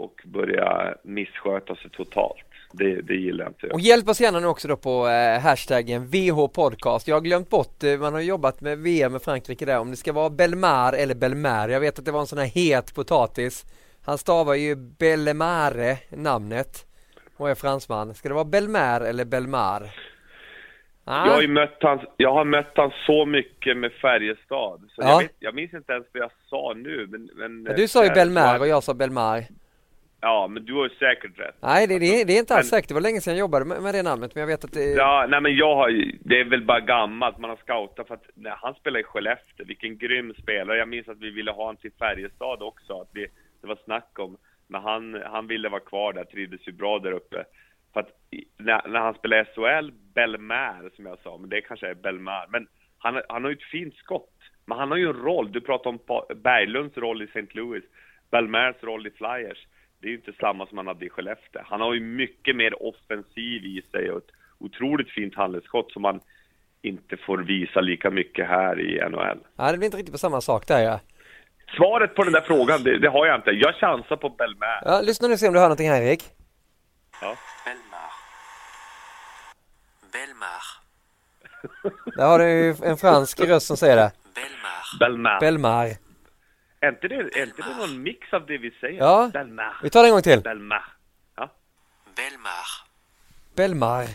[0.00, 2.44] och börja missköta sig totalt.
[2.72, 3.66] Det, det gillar jag inte.
[3.66, 7.08] Och hjälp oss gärna nu också då på eh, hashtaggen VH Podcast.
[7.08, 9.96] Jag har glömt bort, eh, man har jobbat med VM med Frankrike där, om det
[9.96, 11.68] ska vara Belmar eller Belmer.
[11.68, 13.64] Jag vet att det var en sån här het potatis.
[14.04, 16.86] Han stavar ju Bellemare, namnet,
[17.36, 18.14] och är fransman.
[18.14, 19.82] Ska det vara Belmer eller Belmar?
[21.04, 25.08] Ah, Jag har mött han, jag har mött han så mycket med Färjestad, så Ja.
[25.10, 27.30] jag, vet, jag minns inte ens vad jag sa nu, men...
[27.64, 29.44] men du sa ju eh, Belmer och jag sa Belmar.
[30.20, 31.56] Ja, men du har ju säkert rätt.
[31.62, 32.88] Nej, det, det, det är inte alls säkert.
[32.88, 34.92] Det var länge sedan jag jobbade med, med det namnet, men jag vet att det...
[34.92, 35.90] Ja, nej men jag har
[36.20, 39.66] det är väl bara gammalt, man har scoutat för att, nej, han spelar i Skellefteå,
[39.66, 40.78] vilken grym spelare.
[40.78, 43.26] Jag minns att vi ville ha honom till Färjestad också, att vi,
[43.60, 47.12] det var snack om, men han, han ville vara kvar där, trivdes ju bra där
[47.12, 47.44] uppe.
[47.92, 48.10] För att
[48.58, 52.66] när, när han spelade SHL, Belmer som jag sa, men det kanske är Belmar, men
[52.98, 54.36] han, han har ju ett fint skott.
[54.66, 55.98] Men han har ju en roll, du pratar om
[56.36, 57.46] Berglunds roll i St.
[57.50, 57.84] Louis,
[58.30, 59.66] Belmers roll i Flyers.
[60.00, 61.62] Det är ju inte samma som han hade i Skellefteå.
[61.66, 66.20] Han har ju mycket mer offensiv i sig och ett otroligt fint handledsskott som man
[66.82, 69.38] inte får visa lika mycket här i NHL.
[69.56, 71.00] Ja, det blir inte riktigt på samma sak där ja.
[71.76, 73.50] Svaret på den där frågan, det, det har jag inte.
[73.50, 74.82] Jag chansar på Belmer.
[74.84, 75.00] ja.
[75.00, 76.24] Lyssna nu och se om du hör någonting här Erik.
[77.20, 77.36] Ja.
[77.64, 78.10] Belmar.
[80.12, 80.62] Belmar.
[82.16, 84.12] Där har du ju en fransk röst som säger det.
[84.34, 84.98] Belmar.
[85.00, 85.40] Belmer.
[85.40, 86.09] Belmar.
[86.80, 88.98] Är, inte det, är inte det någon mix av det vi säger?
[88.98, 89.30] Ja.
[89.32, 89.72] Belmer.
[89.82, 90.40] Vi tar det en gång till.
[90.40, 90.82] Belmer.
[91.36, 91.52] Ja.
[92.16, 92.50] Belmar.
[93.56, 94.06] Belmar.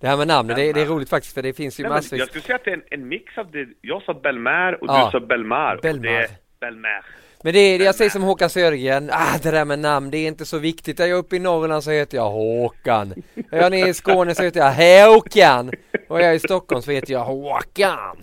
[0.00, 0.94] Det här med namn, det, det är Belmar.
[0.94, 2.18] roligt faktiskt för det finns ju Nej, men massvis.
[2.18, 3.68] jag skulle säga att det är en, en mix av det.
[3.80, 5.10] Jag sa Belmer och Ja.
[5.12, 5.78] du sa Belmar.
[5.82, 6.02] Belmar.
[6.02, 6.28] det är
[6.60, 7.04] Belmer.
[7.42, 10.18] Men det är det jag säger som Håkan Södergren, ah det där med namn det
[10.18, 11.00] är inte så viktigt.
[11.00, 13.14] Är jag uppe i Norrland så heter jag Håkan.
[13.50, 14.72] Är jag nere i Skåne så heter jag
[15.08, 15.70] Håkan.
[16.08, 18.16] Och är jag i Stockholm så heter jag Håkan.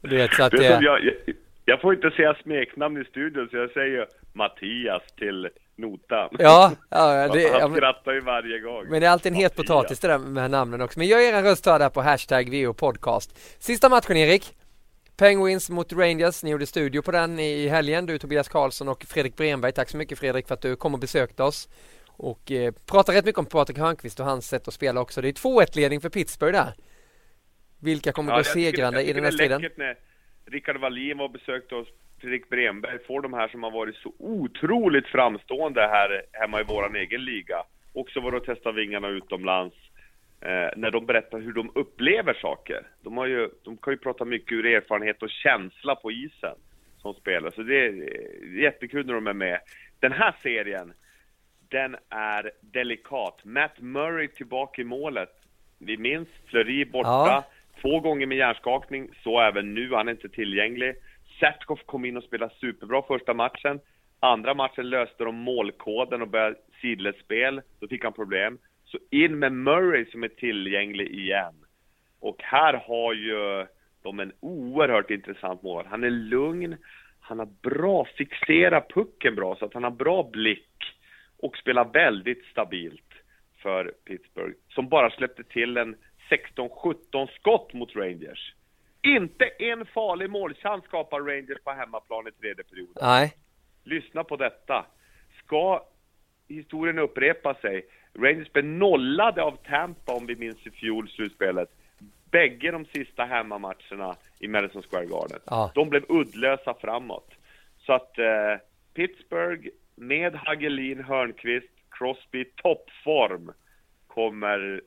[0.00, 0.64] Du vet så att det...
[0.64, 1.12] jag, jag,
[1.64, 6.28] Jag får inte säga smeknamn i studion så jag säger Mattias till notan.
[6.38, 8.84] Ja, ja, det, ja Han skrattar ju varje gång.
[8.88, 9.68] men det är alltid en het Mattias.
[9.68, 10.98] potatis det där med namnen också.
[10.98, 13.38] Men gör era röst hörda på hashtag VO podcast.
[13.62, 14.54] Sista matchen Erik.
[15.16, 16.42] Penguins mot Rangers.
[16.42, 18.06] Ni gjorde studio på den i helgen.
[18.06, 19.72] Du Tobias Karlsson och Fredrik Bremberg.
[19.72, 21.68] Tack så mycket Fredrik för att du kom och besökte oss.
[22.06, 25.20] Och eh, pratar rätt mycket om Patrik Hörnqvist och hans sätt att spela också.
[25.20, 26.72] Det är 2-1 ledning för Pittsburgh där.
[27.80, 29.62] Vilka kommer gå jag tycker- segrande i den här striden?
[30.46, 31.88] Rickard Wallin var och besökte oss,
[32.20, 36.96] Fredrik Bremberg, får de här som har varit så otroligt framstående här hemma i våran
[36.96, 37.64] egen liga.
[37.92, 39.76] Också var och testa vingarna utomlands.
[40.40, 42.86] Eh, när de berättar hur de upplever saker.
[43.00, 46.56] De, har ju, de kan ju prata mycket ur erfarenhet och känsla på isen
[46.98, 47.52] som spelare.
[47.54, 48.08] Så det är
[48.62, 49.60] jättekul när de är med.
[50.00, 50.92] Den här serien,
[51.68, 53.44] den är delikat.
[53.44, 55.32] Matt Murray tillbaka i målet.
[55.78, 57.44] Vi minns Fleury borta, Ja
[57.82, 60.94] två gånger med hjärnskakning, så även nu, han är inte tillgänglig.
[61.40, 63.80] Satkov kom in och spelade superbra första matchen.
[64.20, 68.58] Andra matchen löste de målkoden och började sidledsspel, då fick han problem.
[68.84, 71.54] Så in med Murray som är tillgänglig igen.
[72.20, 73.66] Och här har ju
[74.02, 75.86] de en oerhört intressant mål.
[75.88, 76.76] Han är lugn,
[77.20, 80.68] han har bra, fixera pucken bra, så att han har bra blick
[81.38, 83.12] och spelar väldigt stabilt
[83.62, 85.96] för Pittsburgh, som bara släppte till en
[86.30, 88.54] 16-17 skott mot Rangers.
[89.02, 92.94] Inte en farlig målchans skapar Rangers på hemmaplan i tredje perioden.
[93.00, 93.34] Nej.
[93.84, 94.86] Lyssna på detta.
[95.44, 95.84] Ska
[96.48, 97.86] historien upprepa sig?
[98.14, 101.68] Rangers blev nollade av Tampa om vi minns i fjol slutspelet.
[102.30, 105.40] Bägge de sista hemmamatcherna i Madison Square Garden.
[105.44, 105.72] Ja.
[105.74, 107.30] De blev uddlösa framåt.
[107.78, 108.56] Så att eh,
[108.94, 113.52] Pittsburgh med Hagelin, Hörnqvist, Crosby, toppform
[114.06, 114.80] kommer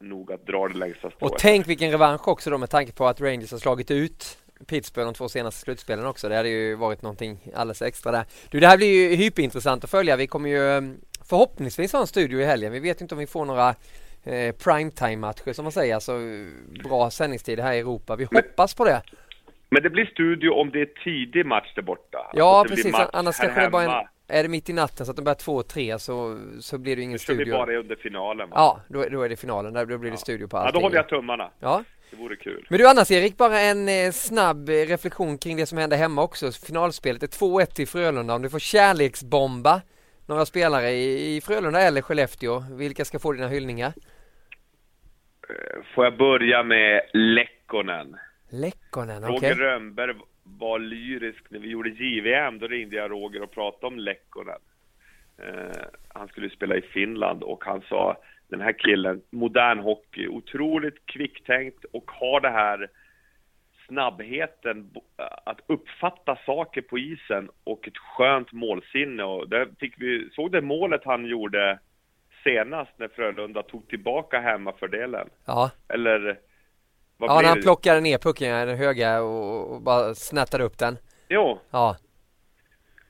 [0.00, 1.32] nog att dra det längsta strået.
[1.32, 5.06] Och tänk vilken revansch också då med tanke på att Rangers har slagit ut Pittsburgh
[5.06, 6.28] de två senaste slutspelen också.
[6.28, 8.24] Det hade ju varit någonting alldeles extra där.
[8.50, 10.16] Du, det här blir ju hyperintressant att följa.
[10.16, 10.82] Vi kommer ju eh,
[11.28, 12.72] förhoppningsvis ha en studio i helgen.
[12.72, 13.68] Vi vet inte om vi får några
[14.24, 16.12] eh, primetime-matcher som man säger, alltså
[16.84, 18.16] bra sändningstid här i Europa.
[18.16, 19.02] Vi hoppas på det.
[19.70, 22.30] Men det blir studio om det är tidig match där borta.
[22.32, 22.94] Ja, Alltså, precis.
[23.12, 25.62] Annars kanske det bara en, är det mitt i natten så att de börjar två,
[25.62, 27.52] tre så, så blir det ingen Då kör vi studio.
[27.54, 28.50] bara under finalen.
[28.50, 28.56] va?
[28.56, 29.72] Ja, då, då är det finalen.
[29.72, 30.80] Där då blir det studio på ja, allting.
[30.80, 31.50] då håller jag tummarna.
[31.60, 31.84] Ja.
[32.10, 32.66] Det vore kul.
[32.70, 36.22] Men du annars Erik, bara en eh, snabb eh, reflektion kring det som hände hemma
[36.22, 36.52] också.
[36.52, 38.34] Finalspelet är 2-1 till Frölunda.
[38.34, 39.82] Om du får kärleksbomba
[40.26, 43.92] några spelare i, i Frölunda eller Skellefteå, vilka ska få dina hyllningar?
[45.48, 48.16] Eh, Får jag börja med Lekkonen?
[48.50, 49.36] Lekkonen, okej.
[49.36, 50.14] Roger Rönnberg
[50.58, 52.58] var lyrisk när vi gjorde JVM.
[52.58, 54.60] Då ringde jag Roger och pratade om Lekkonen.
[55.38, 58.16] Eh, han skulle spela i Finland och han sa
[58.48, 62.90] den här killen, modern hockey, otroligt kvicktänkt och har det här
[63.86, 64.90] snabbheten
[65.44, 69.24] att uppfatta saker på isen och ett skönt målsinne.
[69.24, 71.78] Och där fick vi, såg det målet han gjorde
[72.44, 75.28] senast när Frölunda tog tillbaka hemmafördelen?
[75.46, 76.38] Ja, Eller
[77.16, 77.62] vad ja när han det?
[77.62, 80.98] plockade ner pucken den höga och, och bara snattade upp den.
[81.28, 81.96] Jo, Ja,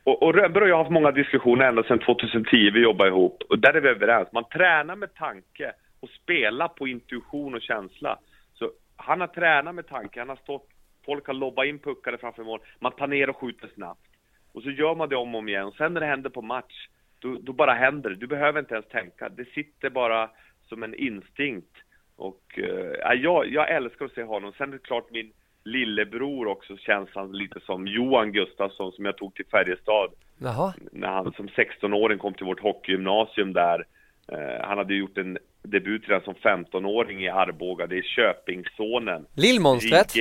[0.04, 3.42] Och, och Rönnberg och jag har haft många diskussioner ända sedan 2010 vi jobbar ihop.
[3.48, 4.28] Och där är vi överens.
[4.32, 8.18] Man tränar med tanke och spelar på intuition och känsla.
[8.54, 10.20] Så han har tränat med tanke.
[10.20, 10.68] Han har stått,
[11.06, 12.60] folk har lobbat in puckar framför mål.
[12.78, 14.00] Man tar ner och skjuter snabbt.
[14.52, 15.64] Och så gör man det om och om igen.
[15.66, 16.88] Och sen när det händer på match,
[17.18, 18.16] då, då bara händer det.
[18.16, 19.28] Du behöver inte ens tänka.
[19.28, 20.30] Det sitter bara
[20.68, 21.76] som en instinkt.
[22.16, 24.52] Och eh, jag, jag älskar att se honom.
[24.58, 25.32] Sen är det klart min
[25.64, 30.74] lillebror också känns han lite som Johan Gustafsson som jag tog till Färjestad jaha.
[30.92, 33.86] när han som 16-åring kom till vårt hockeygymnasium där.
[34.32, 37.86] Eh, han hade gjort en debut redan som 15-åring i Arboga.
[37.86, 39.26] Det är Köpingssonen.
[39.34, 40.12] Lillmonstret.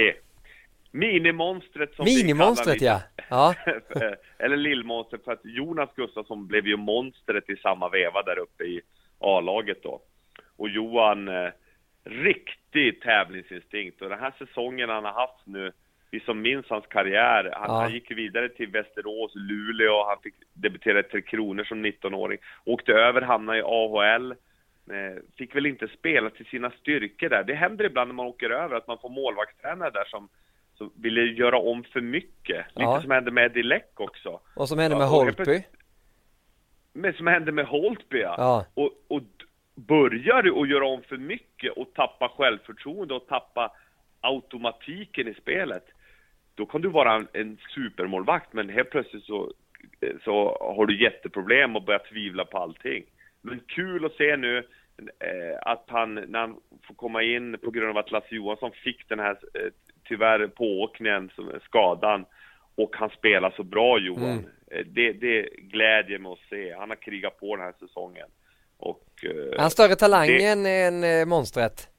[0.92, 3.56] Minimonstret som vi Minimonstret kallar ja.
[3.90, 8.64] Ja, Eller Lillmonstret för att Jonas Gustafsson blev ju monstret i samma veva där uppe
[8.64, 8.82] i
[9.20, 10.02] A-laget då.
[10.58, 11.50] Och Johan, eh,
[12.06, 14.02] riktig tävlingsinstinkt.
[14.02, 15.72] Och den här säsongen han har haft nu,
[16.12, 17.82] vi som minns hans karriär, han, Ja.
[17.82, 22.38] han gick vidare till Västerås, Luleå, han fick debutera i Tre Kronor som 19-åring.
[22.66, 24.32] Åkte över, hamnade i AHL.
[24.92, 27.44] Eh, fick väl inte spela till sina styrkor där.
[27.44, 30.30] Det händer ibland när man åker över att man får målvaktstränare där som,
[30.78, 32.66] som ville göra om för mycket.
[32.74, 32.92] Ja.
[32.96, 34.40] Lite som hände med Dilek också.
[34.56, 35.64] Och som hände med Ja, Holtby.
[36.94, 38.36] Men som hände med Holtby ja.
[38.38, 38.66] Ja.
[38.74, 39.22] Och, och
[39.76, 43.72] börjar du att göra om för mycket och tappa självförtroende och tappa
[44.22, 45.86] automatiken i spelet,
[46.56, 49.54] då kan du vara en, en supermålvakt, men helt plötsligt så,
[50.24, 53.04] så har du jätteproblem och börjar tvivla på allting.
[53.42, 54.58] Men kul att se nu
[54.98, 56.56] eh, att han, när han
[56.88, 59.72] får komma in på grund av att Lasse Johansson fick den här, eh,
[60.08, 61.32] tyvärr, pååkningen,
[61.64, 62.26] skadan,
[62.76, 64.32] och han spelar så bra Johan.
[64.32, 64.46] Mm.
[64.72, 66.74] Eh, Det, det glädjer mig att se.
[66.74, 68.28] Han har krigat på den här säsongen.
[68.78, 71.90] Och, eh, han större talang det- än, än eh, monstret?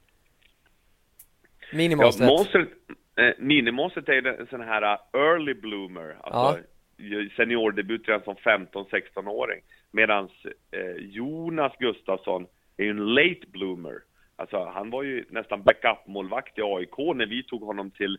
[1.70, 2.28] Ja, Minimonstret?
[2.28, 2.68] monstret,
[3.16, 6.60] eh, minimonstret är en sån här uh, early bloomer, alltså
[6.96, 9.60] ju- seniordebut redan som 15-16-åring.
[9.90, 10.28] Medan
[10.70, 12.46] eh, Jonas Gustafsson
[12.76, 13.94] är ju en late bloomer.
[14.36, 18.18] Alltså han var ju nästan backup-målvakt i AIK när vi tog honom till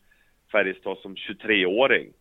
[0.52, 2.14] Färjestad som 23-åring.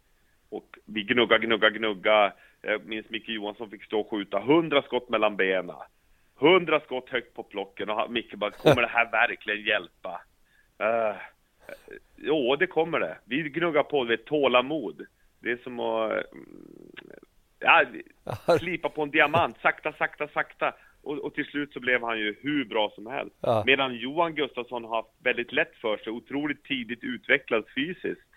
[0.48, 2.32] Och vi gnugga, gnugga, gnugga.
[2.62, 5.76] Jag minns Micke Johansson fick stå och skjuta 100 skott mellan benen.
[6.40, 10.20] 100 skott högt på plocken och Micke bara, kommer det här verkligen hjälpa?
[10.82, 11.16] Uh,
[12.16, 13.18] jo, det kommer det.
[13.24, 15.06] Vi gnuggar på, det är tålamod.
[15.40, 16.90] Det är som att mm,
[17.58, 17.84] ja,
[18.58, 20.74] slipa på en diamant, sakta, sakta, sakta.
[21.02, 23.36] Och, och till slut så blev han ju hur bra som helst.
[23.40, 23.62] Ja.
[23.66, 28.28] Medan Johan Gustafsson har haft väldigt lätt för sig, otroligt tidigt utvecklad fysiskt.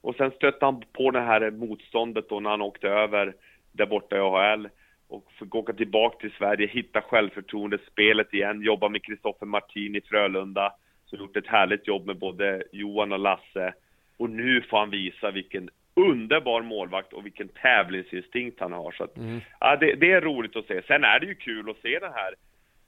[0.00, 3.34] Och sen stötte han på det här motståndet då när han åkte över
[3.72, 4.68] där borta i AHL
[5.08, 10.00] och fick åka tillbaka till Sverige, hitta självförtroende, spelet igen, jobba med Kristoffer Martin i
[10.00, 10.72] Frölunda
[11.06, 13.74] som gjort ett härligt jobb med både Johan och Lasse.
[14.16, 18.92] Och nu får han visa vilken underbar målvakt och vilken tävlingsinstinkt han har.
[18.92, 19.14] Så att,
[19.60, 20.82] ja, det, det är roligt att se.
[20.82, 22.34] Sen är det ju kul att se den här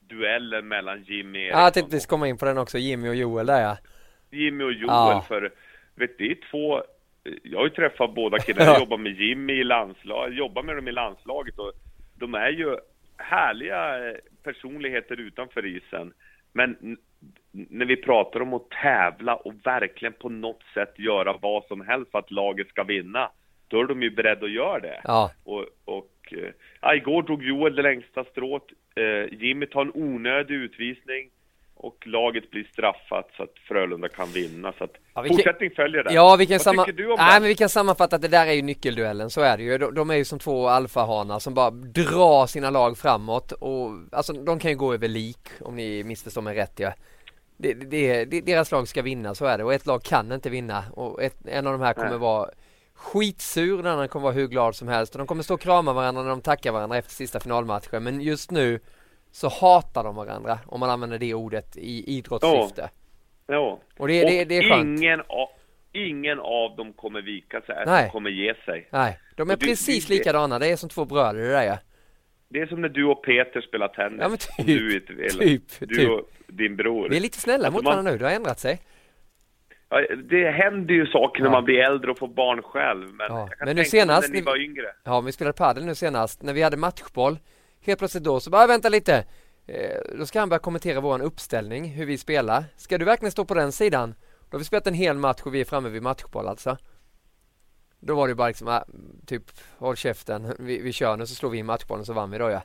[0.00, 3.14] duellen mellan Jimmy Ja, Eriksson jag tänkte vi komma in på den också, Jimmy och
[3.14, 3.76] Joel där ja.
[4.30, 5.24] Jimmy och Joel Ja.
[5.28, 5.52] för
[5.94, 6.82] vet det är två
[7.42, 10.88] jag har ju träffat båda killarna, jag jobbar med Jimmy i landslaget, jobbar med dem
[10.88, 11.72] i landslaget och
[12.20, 12.76] de är ju
[13.16, 16.12] härliga eh, personligheter utanför isen.
[16.52, 16.96] Men
[17.52, 22.10] när vi pratar om att tävla och verkligen på något sätt göra vad som helst
[22.10, 23.30] för att laget ska vinna,
[23.68, 25.00] då är de ju beredda att göra det.
[25.04, 28.62] Ja, Och, och eh, ja, igår drog Joel det längsta strået.
[28.94, 31.19] Eh, Jimmy tar en onödig utvisning
[32.00, 34.72] och laget blir straffat så att Frölunda kan vinna.
[34.78, 36.12] Så att Ja, vi kan- fortsättning följer där.
[36.14, 36.84] ja vi kan, Vad samma...
[36.84, 37.40] tycker du om Nej, det?
[37.40, 39.78] men vi kan sammanfatta att det där är ju nyckelduellen, så är det ju.
[39.78, 44.32] De, de är ju som två alfahanar som bara drar sina lag framåt och alltså
[44.32, 46.92] de kan ju gå över lik om ni missförstår mig rätt ja.
[47.56, 49.64] Det, det, det, deras lag ska vinna, så är det.
[49.64, 50.84] Och ett lag kan inte vinna.
[50.94, 52.18] Och ett, en av de här kommer Nej.
[52.18, 52.50] vara
[52.94, 55.14] skitsur, den andra kommer vara hur glad som helst.
[55.14, 58.02] Och de kommer stå och krama varandra när de tackar varandra efter sista finalmatchen.
[58.04, 58.80] Men just nu
[59.32, 62.90] så hatar de varandra, om man använder det ordet i idrottssyfte.
[63.46, 63.80] Ja.
[63.98, 65.00] Och det, det, det är skönt.
[65.00, 65.48] ingen, av,
[65.92, 68.10] ingen av dem kommer vika sig, Nej.
[68.10, 68.88] kommer ge sig.
[68.90, 70.58] Nej, de är Och precis det- likadana.
[70.58, 71.78] Det är som två bröder det där ja.
[72.48, 74.18] Det är som när du och Peter spelar tennis.
[74.22, 76.08] Ja, men typ, du, eller, typ, du typ.
[76.10, 77.08] och din bror.
[77.08, 78.80] Vi är lite snälla Alltså, mot man- varandra nu, det har ändrat sig.
[79.88, 80.00] Ja,
[80.30, 81.52] det händer ju saker när Ja.
[81.52, 83.08] man blir äldre och får barn själv.
[83.14, 84.86] Men, Ja, jag kan men nu senast när ni- var yngre.
[85.04, 87.38] Ja, vi spelade padel nu senast, när vi hade matchboll.
[87.86, 89.24] Helt plötsligt då så bara, vänta lite.
[89.66, 92.64] Eh, då ska han börja kommentera våran uppställning, hur vi spelar.
[92.76, 94.14] Ska du verkligen stå på den sidan?
[94.50, 96.76] Då har vi spelat en hel match och vi är framme vid matchboll alltså.
[98.00, 98.84] Då var det bara liksom, ah,
[99.26, 99.42] typ,
[99.78, 102.50] håll käften, vi, vi kör nu så slår vi in matchbollen så vann vi då
[102.50, 102.62] ja.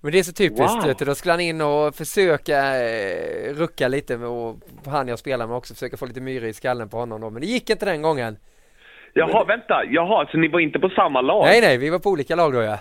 [0.00, 0.94] Men det är så typiskt, Wow.
[1.06, 4.56] då skulle han in och försöka eh, rucka lite med och
[4.86, 7.40] han jag spelar med också, försöka få lite myra i skallen på honom då, men
[7.42, 8.38] det gick inte den gången.
[9.14, 9.84] Jaha, vänta.
[9.90, 11.44] Jaha, så ni var inte på samma lag?
[11.44, 12.78] Nej nej, vi var på olika lag då ja.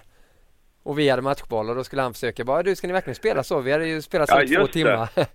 [0.88, 3.44] Och vi hade matchboll och då skulle han försöka bara, du ska ni verkligen spela
[3.44, 3.60] så?
[3.62, 4.80] Vi hade ju spelat så Ja, i två just det.
[4.80, 5.10] timmar.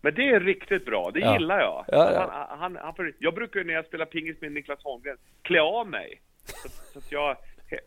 [0.00, 1.32] Men det är riktigt bra, det Ja.
[1.32, 1.84] gillar jag.
[1.88, 2.46] Ja, ja.
[2.50, 5.86] Han, han, han, jag brukar ju när jag spelar pingis med Niklas Holmgren klä av
[5.88, 6.20] mig.
[6.44, 7.36] Så, så att jag,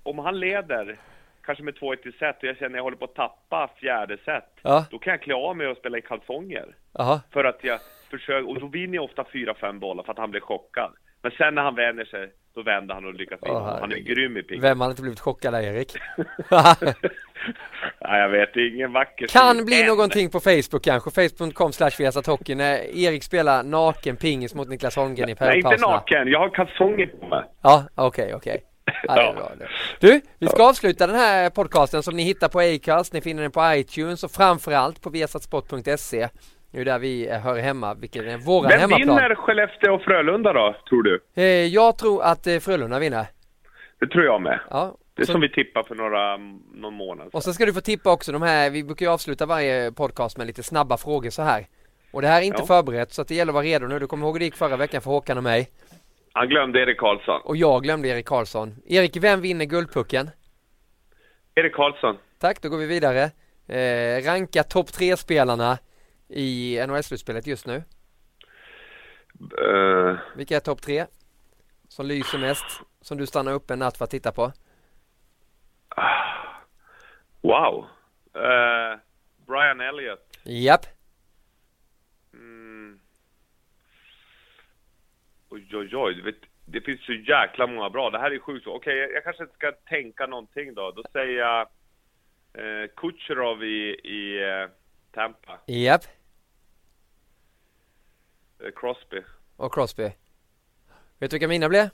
[0.03, 0.97] om han leder,
[1.45, 4.17] kanske med 2-1 i set och jag känner att jag håller på att tappa fjärde
[4.26, 4.49] set,
[4.91, 6.76] då kan jag klä av mig och spela i kalsonger.
[6.93, 7.21] Jaha.
[7.34, 10.41] För att jag försöker, och då vinner jag ofta 4-5 bollar för att han blir
[10.41, 10.91] chockad.
[11.21, 13.56] Men sen när han vänjer sig, då vänder han och lyckas vinna.
[13.56, 14.64] Åh, han är grym i pingis.
[14.64, 15.93] Vem hade inte blivit chockad där Erik?
[18.01, 19.88] Nej, jag vet, det är ingen vacker kan bli än.
[19.88, 21.91] någonting på Facebook kanske, facebook.com slash
[22.26, 26.28] Hockey när Erik spelar naken pingis mot Niklas Holmgren i Nej, inte naken.
[26.28, 27.43] Jag har kalsonger på mig.
[27.62, 28.64] Ja, okej, okej.
[29.08, 29.68] Ja, det är Ja.
[29.99, 33.51] Du, vi ska avsluta den här podcasten som ni hittar på Acast, ni finner den
[33.51, 36.28] på iTunes och framförallt på viasatsport.se.
[36.76, 39.07] Det är där vi eh, hör hemma, vilken är våran Vem hemmaplan.
[39.07, 41.19] vinner Skellefteå och Frölunda då, tror du?
[41.36, 43.26] Eh, jag tror att eh, Frölunda vinner.
[43.99, 44.59] Det tror jag med.
[44.69, 44.97] Ja.
[45.15, 46.38] Det är Så- som vi tippade för några,
[46.73, 47.32] någon månad sedan.
[47.34, 50.38] Och så ska du få tippa också de här, vi brukar ju avsluta varje podcast
[50.38, 51.65] med lite snabba frågor så här.
[52.11, 52.65] Och det här är inte Ja.
[52.65, 53.99] förberett så att det gäller att vara redo nu.
[53.99, 55.69] Du kommer ihåg hur det gick förra veckan för Håkan och mig.
[56.34, 57.41] Han glömde Erik Karlsson.
[57.43, 58.76] Och jag glömde Erik Karlsson.
[58.88, 60.30] Erik, vem vinner Guldpucken?
[61.55, 62.17] Erik Karlsson.
[62.39, 63.23] Tack, då går vi vidare.
[63.67, 65.78] Eh, ranka topp tre spelarna
[66.30, 67.84] i NHL-slutspelet just nu.
[69.61, 71.05] Uh, Vilka är topp tre?
[71.88, 72.82] Som lyser mest?
[73.01, 74.51] Som du stannar upp en natt för att titta på?
[77.41, 77.86] wow.
[78.34, 78.99] Eh,
[79.47, 80.39] Brian Elliott.
[80.43, 80.86] Japp.
[82.34, 82.99] Mm.
[85.49, 86.21] Oj, oj, oj.
[86.21, 88.09] Vet, det finns så jäkla många bra.
[88.09, 88.67] Det här är sjukt.
[88.67, 90.91] Okej, jag, jag kanske ska tänka någonting då.
[90.91, 91.61] Då säger jag
[92.53, 94.69] eh, Kucherov i, i eh,
[95.16, 95.59] Tampa.
[95.68, 96.01] Japp.
[98.63, 99.22] Eh, Crosby.
[99.57, 100.03] Och Crosby.
[101.20, 101.89] Vet du vilka mina blev?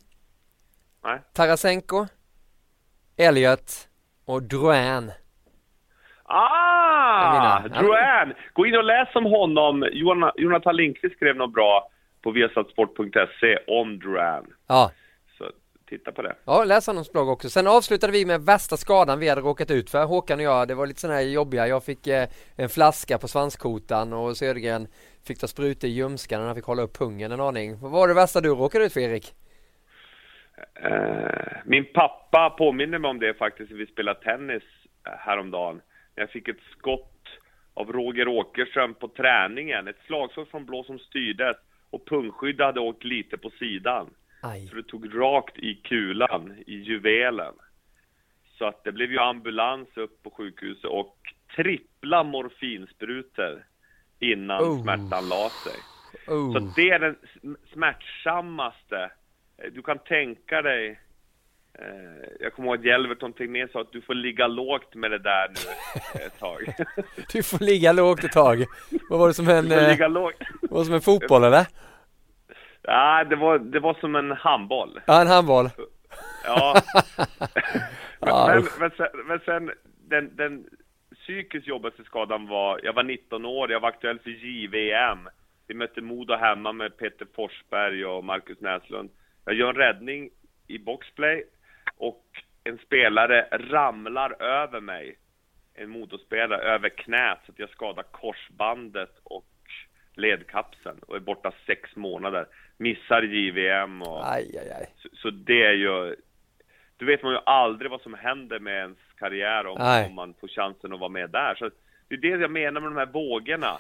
[1.04, 1.20] Nej.
[1.34, 2.06] Tarasenko,
[3.18, 3.90] Elliot
[4.26, 5.12] och Drouin.
[6.24, 7.60] Ah!
[7.68, 8.34] Drouin!
[8.54, 9.86] Gå in och läs om honom.
[10.36, 11.90] Jonathan Lindqvist skrev något bra
[12.22, 14.54] på viasatsport.se om Drouin.
[14.68, 14.92] Ja.
[15.92, 16.36] Titta på det.
[16.46, 17.50] Ja, läs hans blogg också.
[17.50, 20.68] Sen avslutade vi med värsta skadan vi hade råkat ut för, Håkan och jag.
[20.68, 21.68] Det var lite sådana här jobbiga.
[21.68, 24.88] Jag fick eh, en flaska på svanskotan och Södergren
[25.28, 27.80] fick ta sprutor i ljumsken och han fick hålla upp pungen en aning.
[27.80, 29.34] Vad var det värsta du råkade ut för Erik?
[30.76, 34.64] Eh, min pappa påminner mig om det faktiskt när vi spelade tennis
[35.08, 35.82] eh, häromdagen.
[36.16, 37.28] Jag fick ett skott
[37.74, 39.88] av Roger Åkerström på träningen.
[39.88, 41.58] Ett slagskott från blå som styrdes
[41.90, 44.10] och pungskyddet hade åkt lite på sidan.
[44.42, 44.68] Aj.
[44.68, 47.54] Så det tog rakt i kulan, i juvelen.
[48.58, 51.18] Så att det blev ju ambulans upp på sjukhuset och
[51.56, 53.64] trippla morfinsprutor
[54.20, 54.82] innan Oh.
[54.84, 55.74] smärtan la sig.
[56.26, 56.58] Så Oh.
[56.58, 59.12] att det är den sm- smärtsammaste.
[59.58, 61.00] Eh, Du kan tänka dig,
[61.80, 65.12] eh, jag kommer ihåg att Jelvert någonting mer sa att du får ligga lågt med
[65.12, 66.62] det där nu ett tag.
[67.34, 68.66] Du får ligga lågt ett tag.
[69.10, 70.36] Vad var det som en, Du får eh, ligga lågt.
[70.62, 71.66] var det som en fotboll eller?
[72.82, 75.00] Ja, det var, det var som en handboll.
[75.06, 75.70] Ja, en handboll.
[76.46, 76.82] Ja.
[78.26, 79.72] Ja, men, men sen, men sen
[80.10, 80.66] den, den
[81.16, 85.30] psykiskt jobbigaste skadan var, jag var 19 år, jag var aktuell för JVM.
[85.68, 89.10] Vi mötte Modo hemma med Peter Forsberg och Marcus Näslund.
[89.46, 90.30] Jag gör en räddning
[90.68, 91.44] i boxplay
[91.98, 92.26] och
[92.64, 95.18] en spelare ramlar över mig.
[95.74, 99.46] En motorspelare över knät så att jag skadar korsbandet och
[100.16, 102.46] ledkapseln och är borta sex månader.
[102.78, 104.34] Missar JVM och...
[104.34, 104.94] Aj, aj, aj.
[104.98, 106.16] Så, så det är ju...
[106.98, 110.48] Du vet man ju aldrig vad som händer med ens karriär om, om man får
[110.48, 111.56] chansen att vara med där.
[111.56, 111.70] Så
[112.08, 113.78] det är det jag menar med de här vågorna.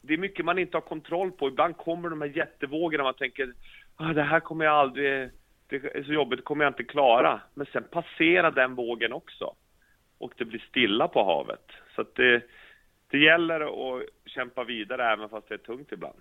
[0.00, 1.48] Det är mycket man inte har kontroll på.
[1.48, 3.52] Ibland kommer de här jättevågorna man tänker
[3.96, 5.30] ah, det här kommer jag aldrig...
[5.68, 7.40] Det är så jobbigt, det kommer jag inte klara.
[7.54, 9.54] Men sen passerar den vågen också.
[10.18, 11.70] Och det blir stilla på havet.
[11.94, 12.42] Så att det,
[13.16, 16.16] det gäller att kämpa vidare även fast det är tungt ibland.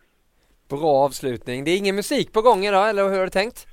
[0.69, 1.63] Bra avslutning.
[1.63, 3.67] Det är ingen musik på gång idag, eller hur har du tänkt?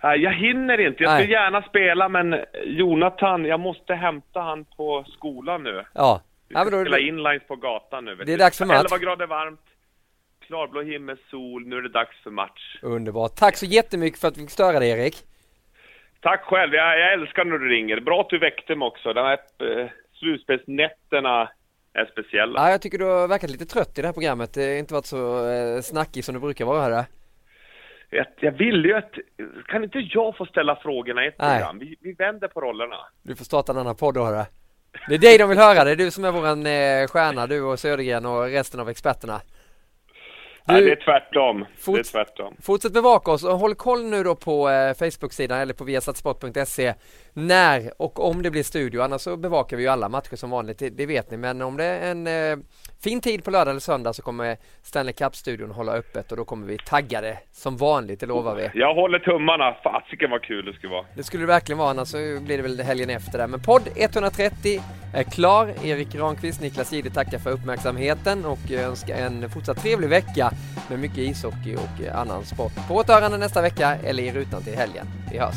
[0.00, 1.02] Jag hinner inte.
[1.02, 5.84] Jag skulle gärna spela, men Jonathan, jag måste hämta han på skolan nu.
[5.94, 6.20] Ja.
[6.48, 8.14] Vi ja ska men då, spela inlines på gatan nu.
[8.14, 8.36] Det är du.
[8.36, 8.86] dags för match.
[8.92, 9.60] 11 grader varmt,
[10.46, 11.66] klarblå himmel, sol.
[11.66, 12.78] Nu är det dags för match.
[12.82, 13.36] Underbart.
[13.36, 15.14] Tack så jättemycket för att vi fick störa dig Erik.
[16.20, 16.74] Tack själv.
[16.74, 18.00] Jag, jag älskar när du ringer.
[18.00, 19.12] Bra att du väckte mig också.
[19.12, 19.38] De här
[19.80, 21.48] eh, slutspelsnätterna
[21.94, 22.60] är speciella.
[22.60, 24.54] Ja, jag tycker du har verkat lite trött i det här programmet.
[24.54, 27.04] Det har inte varit så eh, snackig som du brukar vara här.
[28.10, 29.12] Jag, jag vill ju att...
[29.66, 31.58] Kan inte jag få ställa frågorna i ett Nej.
[31.58, 31.78] program?
[31.78, 32.96] Vi, vi vänder på rollerna.
[33.22, 34.44] Du får starta en annan podd då hörru.
[35.08, 35.84] Det är dig de vill höra.
[35.84, 39.40] Det är du som är våran eh, stjärna, du och Södergren och resten av experterna.
[40.66, 41.58] Nej, Du- det är tvärtom.
[41.60, 42.54] Det är Forts- tvärtom.
[42.62, 46.94] Fortsätt bevaka oss och håll koll nu då på eh, Facebook-sidan eller på viasatsport.se
[47.32, 49.00] när och om det blir studio.
[49.02, 51.36] Annars så bevakar vi ju alla matcher som vanligt, det, det vet ni.
[51.36, 52.64] Men om det är en eh,
[53.04, 56.66] fin tid på lördag eller söndag så kommer Stanley Cup-studion hålla öppet och då kommer
[56.66, 58.70] vi tagga det som vanligt, det lovar vi.
[58.74, 59.76] Jag håller tummarna.
[59.82, 61.06] Fasiken vad kul det skulle vara.
[61.16, 63.46] Det skulle det verkligen vara, annars så blir det väl helgen efter där.
[63.46, 64.80] Men podd 130
[65.14, 65.72] är klar.
[65.84, 70.50] Erik Granqvist, Niklas Jihde tackar för uppmärksamheten och önskar en fortsatt trevlig vecka
[70.88, 72.72] med mycket ishockey och annan sport.
[72.88, 75.06] På återhörande nästa vecka eller i rutan till helgen.
[75.30, 75.56] Vi hörs!